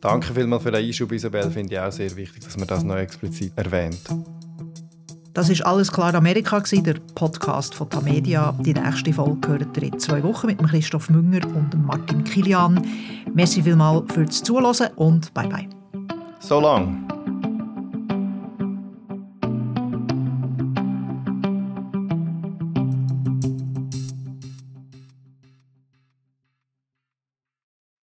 Danke 0.00 0.32
vielmals 0.32 0.62
für 0.62 0.72
den 0.72 0.84
Einschub, 0.84 1.12
Isabel. 1.12 1.50
Finde 1.50 1.74
ich 1.74 1.80
auch 1.80 1.92
sehr 1.92 2.14
wichtig, 2.16 2.42
dass 2.42 2.56
man 2.56 2.66
das 2.66 2.82
noch 2.82 2.96
explizit 2.96 3.52
erwähnt. 3.56 4.00
Das 5.32 5.48
ist 5.48 5.64
alles 5.64 5.92
klar 5.92 6.14
Amerika 6.14 6.60
der 6.60 6.94
Podcast 7.14 7.74
von 7.74 7.88
Tamedia. 7.88 8.52
Die 8.60 8.74
nächste 8.74 9.12
Folge 9.12 9.40
gehört 9.40 9.76
ihr 9.76 9.84
in 9.84 9.98
zwei 9.98 10.22
Wochen 10.24 10.48
mit 10.48 10.58
Christoph 10.58 11.08
Münger 11.08 11.46
und 11.46 11.86
Martin 11.86 12.24
Kilian. 12.24 12.84
Merci 13.32 13.62
vielmals 13.62 14.12
fürs 14.12 14.42
Zuhören 14.42 14.88
und 14.96 15.32
bye 15.32 15.48
bye. 15.48 15.68
So 16.40 16.60
lang. 16.60 17.06